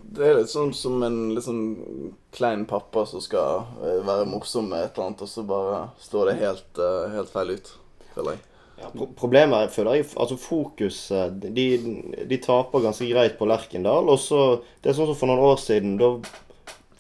Det 0.09 0.25
er 0.25 0.39
litt 0.39 0.51
sånn 0.51 0.71
som 0.77 1.03
en 1.05 1.17
litt 1.37 1.45
sånn 1.45 2.13
klein 2.35 2.65
pappa 2.69 3.05
som 3.09 3.21
skal 3.23 3.65
eh, 3.85 4.01
være 4.07 4.29
morsom 4.31 4.71
med 4.71 4.87
et 4.87 4.97
eller 4.97 5.11
annet, 5.11 5.25
og 5.25 5.31
så 5.31 5.45
bare 5.49 5.81
står 6.01 6.31
det 6.31 6.39
helt, 6.43 6.71
eh, 6.81 7.09
helt 7.13 7.33
feil 7.33 7.53
ut, 7.57 7.73
føler 8.15 8.37
jeg. 8.37 8.45
Ja, 8.79 8.93
pro 8.95 9.09
problemet 9.19 9.67
er, 9.67 9.73
føler 9.75 9.99
jeg, 9.99 10.07
altså 10.23 10.39
fokuset 10.39 11.41
de, 11.43 11.67
de 12.31 12.39
taper 12.41 12.85
ganske 12.85 13.09
greit 13.11 13.35
på 13.41 13.49
Lerkendal. 13.51 14.07
Og 14.07 14.21
så 14.23 14.43
Det 14.79 14.93
er 14.93 14.97
sånn 14.97 15.11
som 15.11 15.19
for 15.19 15.31
noen 15.31 15.43
år 15.49 15.59
siden. 15.59 15.97
Da 15.99 16.13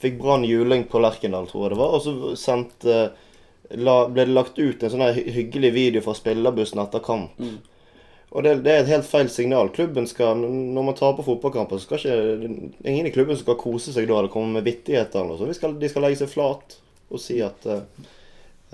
fikk 0.02 0.18
Brann 0.18 0.46
juling 0.46 0.88
på 0.90 0.98
Lerkendal, 0.98 1.46
tror 1.46 1.68
jeg 1.68 1.76
det 1.76 1.78
var. 1.78 1.94
Og 1.94 2.02
så 2.02 2.32
sendt, 2.34 2.88
la, 3.78 3.94
ble 4.10 4.26
det 4.26 4.34
lagt 4.34 4.58
ut 4.58 4.82
en 4.82 4.90
sånn 4.90 5.06
hyggelig 5.38 5.70
video 5.76 6.02
fra 6.02 6.16
spillerbussen 6.18 6.82
etter 6.82 7.04
kamp. 7.04 7.38
Mm. 7.38 7.60
Og 8.30 8.42
det, 8.44 8.50
det 8.64 8.72
er 8.74 8.82
et 8.82 8.90
helt 8.92 9.06
feil 9.08 9.28
signal. 9.32 9.70
Klubben 9.72 10.04
skal, 10.06 10.36
Når 10.36 10.84
man 10.84 10.96
taper 10.98 11.24
fotballkamper, 11.24 11.78
så 11.80 11.86
skal 11.88 12.02
ikke 12.02 12.50
ingen 12.84 13.06
i 13.08 13.12
klubben 13.14 13.38
skal 13.40 13.56
kose 13.56 13.94
seg 13.94 14.08
da 14.10 14.18
det 14.26 14.32
kommer 14.34 14.58
med 14.58 14.66
vittigheter. 14.68 15.22
eller 15.22 15.38
noe. 15.38 15.48
Vi 15.48 15.56
skal, 15.56 15.78
de 15.80 15.88
skal 15.88 16.04
legge 16.04 16.20
seg 16.20 16.28
flat 16.34 16.76
og 17.08 17.22
si 17.24 17.38
at 17.40 17.64
eh, 17.72 17.80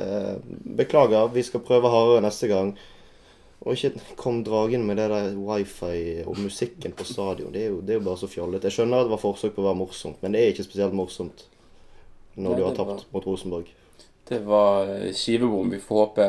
eh, 0.03 0.35
Beklager, 0.81 1.29
vi 1.31 1.45
skal 1.47 1.63
prøve 1.63 1.93
hardere 1.93 2.25
neste 2.27 2.51
gang. 2.51 2.73
Og 3.65 3.79
ikke 3.79 4.03
kom 4.21 4.43
dragen 4.45 4.83
med 4.85 4.99
det 5.01 5.07
der 5.13 5.31
wifi 5.39 6.25
og 6.27 6.37
musikken 6.43 6.93
på 6.99 7.07
stadion. 7.09 7.53
Det 7.55 7.63
er 7.63 7.71
jo, 7.71 7.79
det 7.81 7.95
er 7.95 8.01
jo 8.03 8.07
bare 8.11 8.21
så 8.21 8.29
fjollete. 8.29 8.67
Jeg 8.69 8.77
skjønner 8.81 9.01
at 9.05 9.07
det 9.09 9.15
var 9.15 9.23
forsøk 9.23 9.55
på 9.55 9.63
å 9.63 9.69
være 9.71 9.79
morsomt, 9.85 10.19
men 10.21 10.35
det 10.35 10.43
er 10.43 10.51
ikke 10.53 10.67
spesielt 10.67 10.99
morsomt 10.99 11.47
når 12.35 12.51
Nei, 12.51 12.59
du 12.59 12.65
har 12.67 12.75
det 12.75 12.83
var- 12.83 12.99
tapt 12.99 13.15
mot 13.15 13.31
Rosenborg. 13.31 13.71
Det 14.29 14.43
var 14.51 14.91
eh, 14.99 15.13
skivebom. 15.15 15.71
Vi 15.71 15.79
får 15.87 16.03
håpe 16.03 16.27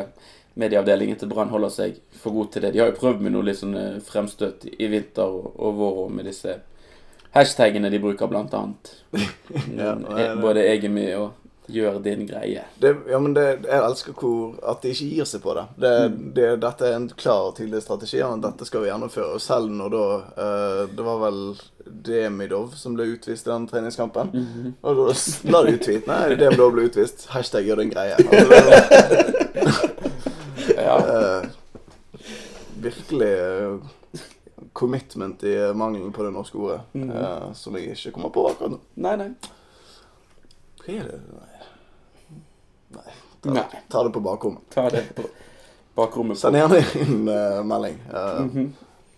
medieavdelingen 0.56 1.18
til 1.20 1.30
Brann 1.30 1.52
holder 1.52 1.72
seg 1.72 1.98
for 2.16 2.34
god 2.36 2.52
til 2.52 2.64
det. 2.64 2.72
De 2.74 2.80
har 2.82 2.90
jo 2.90 2.98
prøvd 3.00 3.24
med 3.24 3.36
noe 3.36 3.46
litt 3.46 3.60
sånn 3.60 3.76
eh, 3.76 3.98
fremstøt 4.04 4.68
i 4.72 4.90
vinter 4.92 5.28
og, 5.28 5.52
og 5.56 5.80
vår 5.80 6.02
og 6.06 6.14
med 6.16 6.28
disse 6.30 6.58
hashtagene 7.36 7.90
de 7.92 8.00
bruker, 8.00 8.30
blant 8.32 8.54
annet. 8.56 8.94
Ja, 9.76 9.92
Mm, 9.96 10.06
nei, 10.06 10.22
nei. 10.22 10.40
Både 10.40 10.62
er 10.64 11.18
og 11.20 11.46
gjør 11.66 11.98
din 12.02 12.26
greie. 12.26 12.62
Det, 12.78 12.92
ja, 13.10 13.18
men 13.18 13.34
det, 13.34 13.44
jeg 13.66 13.82
elsker 13.82 14.14
hvor, 14.16 14.54
at 14.70 14.82
de 14.82 14.92
ikke 14.94 15.08
gir 15.16 15.28
seg 15.28 15.42
på 15.42 15.54
det. 15.56 15.64
det, 15.82 15.92
det 16.36 16.50
dette 16.62 16.86
er 16.86 16.98
en 16.98 17.08
klar 17.10 17.48
og 17.50 17.56
tydelig 17.58 17.82
strategi. 17.82 18.20
og 18.22 18.42
Dette 18.44 18.68
skal 18.68 18.84
vi 18.84 18.90
gjennomføre. 18.90 19.32
Og 19.36 19.42
selv 19.42 19.72
når 19.74 19.94
da 19.94 20.04
uh, 20.38 20.82
Det 20.92 21.06
var 21.06 21.22
vel 21.24 21.40
Demidov 22.06 22.74
som 22.78 22.94
ble 22.96 23.08
utvist 23.14 23.48
i 23.48 23.52
den 23.52 23.66
treningskampen. 23.70 24.30
Og 24.82 25.02
da 25.02 25.16
la 25.52 25.64
de 25.66 25.76
ut 25.76 25.84
tweet. 25.86 26.06
Nei, 26.10 26.38
Demidov 26.38 26.74
ble 26.76 26.86
utvist. 26.90 27.26
Hashtag 27.34 27.66
gjør 27.68 27.82
din 27.84 27.94
greie. 27.94 28.16
Altså, 29.66 29.95
Ja. 30.86 30.96
eh, 30.98 31.48
virkelig 32.80 33.30
eh, 33.32 33.78
commitment 34.72 35.44
i 35.44 35.54
mangelen 35.74 36.12
på 36.12 36.22
det 36.22 36.32
norske 36.34 36.58
ordet. 36.58 36.80
eh, 36.94 37.52
som 37.58 37.76
jeg 37.76 37.96
ikke 37.96 38.14
kommer 38.16 38.32
på 38.34 38.46
akkurat 38.50 38.76
nå. 38.76 38.80
Nei, 39.06 39.16
nei. 39.20 39.30
Hva 40.84 40.96
er 40.96 41.10
det? 41.10 41.20
Nei. 42.96 43.12
Ta, 43.42 43.52
Nei. 43.52 43.66
ta 43.92 44.02
det 44.06 44.12
på 44.14 44.22
bakrommet. 44.24 44.66
Ta 44.74 44.88
det 44.90 45.04
på 45.14 45.26
bakrommet. 45.98 46.38
Send 46.38 46.56
På. 46.56 46.62
gjerne 46.62 47.02
inn 47.02 47.28
uh, 47.28 47.62
melding 47.66 47.98
uh, 48.10 48.40
mm 48.40 48.50
-hmm. 48.50 48.68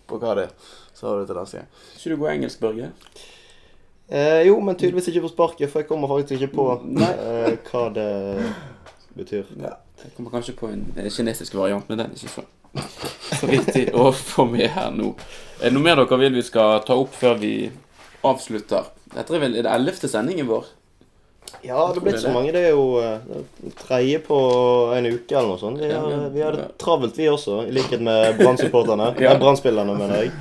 på 0.07 0.17
hva 0.19 0.35
det 0.35 0.43
er. 0.43 0.49
Så 0.93 1.07
har 1.07 1.15
du 1.15 1.21
det 1.21 1.27
til 1.27 1.35
neste 1.35 1.57
gang. 1.57 1.67
Ikke 1.95 2.09
du 2.09 2.15
god 2.17 2.29
engelsk, 2.29 2.59
Børge? 2.59 2.91
Eh, 4.11 4.47
jo, 4.47 4.59
men 4.59 4.75
tydeligvis 4.75 5.07
ikke 5.07 5.21
på 5.21 5.27
sparket, 5.27 5.69
for 5.69 5.79
jeg 5.79 5.87
kommer 5.87 6.07
faktisk 6.07 6.41
ikke 6.41 6.55
på 6.55 6.63
eh, 6.73 7.57
hva 7.69 7.83
det 7.93 8.07
betyr. 9.15 9.43
Ja. 9.61 9.75
Jeg 10.03 10.13
kommer 10.15 10.31
kanskje 10.31 10.55
på 10.59 10.69
en 10.71 10.85
eh, 10.95 11.09
kinesisk 11.11 11.57
variant, 11.59 11.85
men 11.89 11.99
den 11.99 12.11
er 12.11 12.15
ikke 12.15 12.31
så, 12.31 12.45
så 13.41 13.49
viktig 13.49 13.85
å 13.97 14.09
få 14.15 14.45
med 14.49 14.69
her 14.75 14.91
nå. 14.95 15.13
Er 15.59 15.69
det 15.69 15.75
noe 15.75 15.85
mer 15.85 15.99
dere 15.99 16.19
vil 16.21 16.37
vi 16.39 16.43
skal 16.45 16.79
ta 16.87 16.95
opp 16.99 17.15
før 17.19 17.39
vi 17.41 17.53
avslutter? 18.27 18.91
Dette 19.13 19.35
er 19.35 19.41
vel 19.43 19.57
er 19.57 19.65
det 19.65 19.73
ellevte 19.73 20.09
sendingen 20.11 20.47
vår? 20.49 20.69
Ja, 21.65 21.81
det 21.89 21.97
er 21.97 22.03
blitt 22.05 22.21
så 22.21 22.31
mange. 22.31 22.51
Det 22.53 22.61
er 22.69 22.75
jo 22.75 22.99
eh, 23.01 23.71
tredje 23.81 24.21
på 24.23 24.37
en 24.95 25.07
uke 25.09 25.35
eller 25.35 25.49
noe 25.55 25.59
sånt. 25.61 25.81
Vi 25.81 25.89
har, 25.91 26.29
vi 26.31 26.43
har 26.45 26.55
det 26.55 26.67
travelt, 26.81 27.17
vi 27.17 27.27
også, 27.31 27.63
i 27.67 27.73
likhet 27.75 28.03
med 28.05 28.37
Brann-supporterne. 28.39 29.11
Ja. 29.25 29.33
Brann-spillerne, 29.41 29.95
mener 29.97 30.23
jeg. 30.23 30.31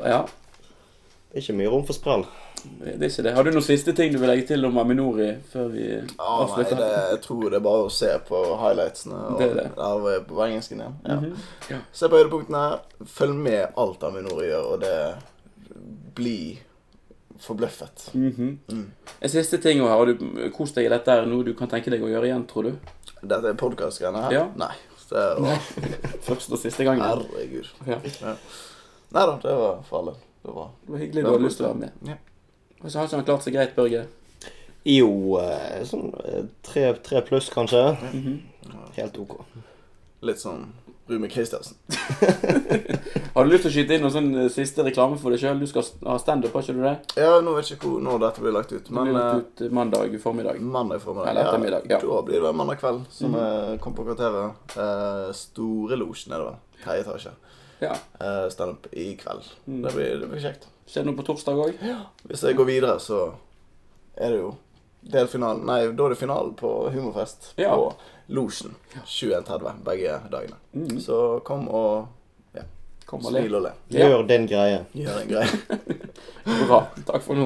Ja, 0.00 0.24
Det 0.26 1.38
er 1.38 1.44
ikke 1.44 1.58
mye 1.60 1.70
rom 1.72 1.84
for 1.86 1.96
sprell. 1.96 2.24
Det 2.80 2.94
er 3.02 3.08
ikke 3.08 3.22
det. 3.26 3.32
Har 3.36 3.44
du 3.46 3.50
noen 3.50 3.64
siste 3.66 3.92
ting 3.96 4.12
du 4.12 4.18
vil 4.18 4.28
legge 4.30 4.46
til 4.48 4.64
om 4.68 4.76
Aminori 4.78 5.30
før 5.52 5.68
vi 5.72 5.86
Ah, 6.18 6.46
nei, 6.56 6.64
det, 6.70 6.90
jeg 7.12 7.20
tror 7.24 7.46
det 7.50 7.58
er 7.60 7.64
bare 7.66 7.86
å 7.86 7.90
se 7.92 8.10
på 8.28 8.42
highlightsene. 8.60 9.22
Og, 9.30 9.38
Det 9.40 9.48
er 9.50 9.54
det. 9.60 9.64
Jeg 9.76 10.26
på 10.28 10.42
engelsken 10.46 10.80
igjen. 10.84 10.96
Ja. 11.06 11.16
Mhm. 11.20 11.36
Ja. 11.70 11.78
Se 11.92 12.08
på 12.12 12.20
høydepunktene. 12.20 12.64
Følg 13.16 13.34
med 13.48 13.72
alt 13.76 14.02
Aminori 14.10 14.50
gjør, 14.50 14.70
og 14.74 14.80
det 14.80 14.96
blir 16.16 16.58
forbløffet. 17.40 18.10
Mhm. 18.14 18.58
Mm. 18.72 18.86
En 19.20 19.28
siste 19.28 19.58
ting 19.58 19.80
også, 19.80 19.88
Har 19.96 20.06
du 20.06 20.50
kost 20.56 20.74
deg 20.74 20.86
i 20.86 20.92
dette? 20.92 21.08
Er 21.12 21.26
noe 21.26 21.44
du 21.44 21.52
kan 21.54 21.68
tenke 21.68 21.90
deg 21.90 22.02
å 22.02 22.08
gjøre 22.08 22.30
igjen, 22.30 22.46
tror 22.48 22.62
du? 22.70 22.78
Dette 23.22 23.50
er 23.52 23.54
podkast-greiene 23.60 24.22
her? 24.26 24.32
Ja. 24.32 24.46
Nei. 24.56 24.72
Det 25.06 25.24
var, 25.38 25.58
Første 26.26 26.52
og 26.56 26.58
siste 26.58 26.84
gangen. 26.84 27.02
herregud. 27.04 27.68
Ja. 27.86 28.00
Nei 29.14 29.26
da, 29.30 29.36
det 29.42 29.52
var 29.54 29.76
farlig. 29.86 30.14
Det 30.42 30.54
var 30.54 30.70
Det 30.86 30.92
var 30.92 30.98
hyggelig 30.98 31.22
du 31.22 31.28
hadde 31.30 31.44
lyst 31.44 31.60
til 31.60 31.66
å 31.66 31.68
være 31.68 31.78
med. 31.84 31.92
Ja. 32.10 32.16
Og 32.82 32.90
så 32.90 32.98
har 32.98 33.08
ikke 33.08 33.20
han 33.20 33.28
klart 33.28 33.46
seg 33.46 33.56
greit, 33.56 33.76
Børge. 33.76 34.06
Jo, 34.86 35.10
eh, 35.42 35.82
sånn 35.88 36.12
eh, 36.22 36.42
tre, 36.66 36.90
tre 37.02 37.22
pluss, 37.26 37.50
kanskje. 37.50 37.82
Mhm. 38.12 38.36
Helt 38.96 39.18
OK. 39.22 39.40
litt 40.26 40.40
sånn 40.40 40.64
Rune 41.06 41.28
Christiansen. 41.30 41.76
Har 43.34 43.44
du 43.44 43.52
lyst 43.52 43.66
til 43.66 43.70
å 43.70 43.74
skyte 43.74 43.94
inn 43.94 44.02
noen 44.02 44.14
sånn 44.14 44.30
eh, 44.42 44.48
siste 44.50 44.82
reklame 44.82 45.18
for 45.20 45.30
deg 45.30 45.42
sjøl? 45.42 45.60
Du 45.62 45.68
skal 45.70 45.86
ha 46.06 46.16
standup, 46.18 46.54
har 46.56 46.64
ikke 46.64 46.74
du 46.74 46.82
det? 46.82 46.94
Ja, 47.20 47.36
nå 47.46 47.54
vet 47.54 47.70
jeg 47.70 47.78
ikke 47.78 47.92
hvor, 47.92 48.02
når 48.02 48.22
dette 48.24 48.42
blir 48.42 48.54
lagt 48.56 48.74
ut, 48.74 48.88
Det 48.88 48.94
blir 48.94 49.14
lagt 49.14 49.62
ut 49.62 49.74
mandag 49.78 50.16
formiddag. 50.22 50.58
mandag 50.60 51.02
formiddag. 51.04 51.30
Eller 51.30 51.46
ettermiddag, 51.46 51.86
ja. 51.92 52.00
Da 52.02 52.22
blir 52.26 52.42
det 52.42 52.54
mandag 52.58 52.80
kveld, 52.82 53.04
som 53.14 53.36
mm. 53.38 53.78
kom 53.84 53.94
på 53.94 54.06
kvarteret. 54.08 54.78
Eh, 54.82 55.28
Storelosjen 55.38 56.34
er 56.34 56.42
det 56.42 56.48
vel. 56.48 56.62
Tredje 56.82 57.06
etasje. 57.06 57.34
Ja. 57.84 57.94
Eh, 58.18 58.46
Standup 58.54 58.90
i 58.92 59.12
kveld. 59.20 59.46
Mm. 59.66 59.82
Det, 59.82 59.94
blir, 59.94 60.18
det 60.24 60.32
blir 60.32 60.42
kjekt. 60.42 60.66
Skjer 60.86 61.02
det 61.02 61.10
noe 61.10 61.18
på 61.18 61.26
torsdag 61.26 61.58
òg? 61.58 61.80
Hvis 62.30 62.42
jeg 62.46 62.56
går 62.58 62.68
videre, 62.68 62.98
så 63.02 63.32
er 64.16 64.30
det 64.32 64.38
jo 64.40 64.52
delfinalen 65.06 65.64
Nei, 65.66 65.80
da 65.94 66.06
er 66.06 66.14
det 66.14 66.18
finalen 66.20 66.54
på 66.58 66.70
Humorfest 66.94 67.52
Ja. 67.58 67.74
på 67.74 67.92
Losjen. 68.34 68.74
21.30 69.04 69.82
begge 69.86 70.20
dagene. 70.30 70.56
Mm. 70.74 71.00
Så 71.00 71.40
kom 71.46 71.68
og 71.68 72.06
Kom 73.06 73.22
og 73.22 73.30
smil 73.30 73.54
og 73.54 73.62
le. 73.62 73.70
Ja. 73.94 74.08
Gjør 74.08 74.24
din 74.26 74.48
greie. 74.50 74.80
Gjør 74.98 75.20
en 75.20 75.28
greie. 75.30 75.76
Bra. 76.66 76.80
Takk 77.06 77.22
for 77.22 77.38
nå. 77.38 77.44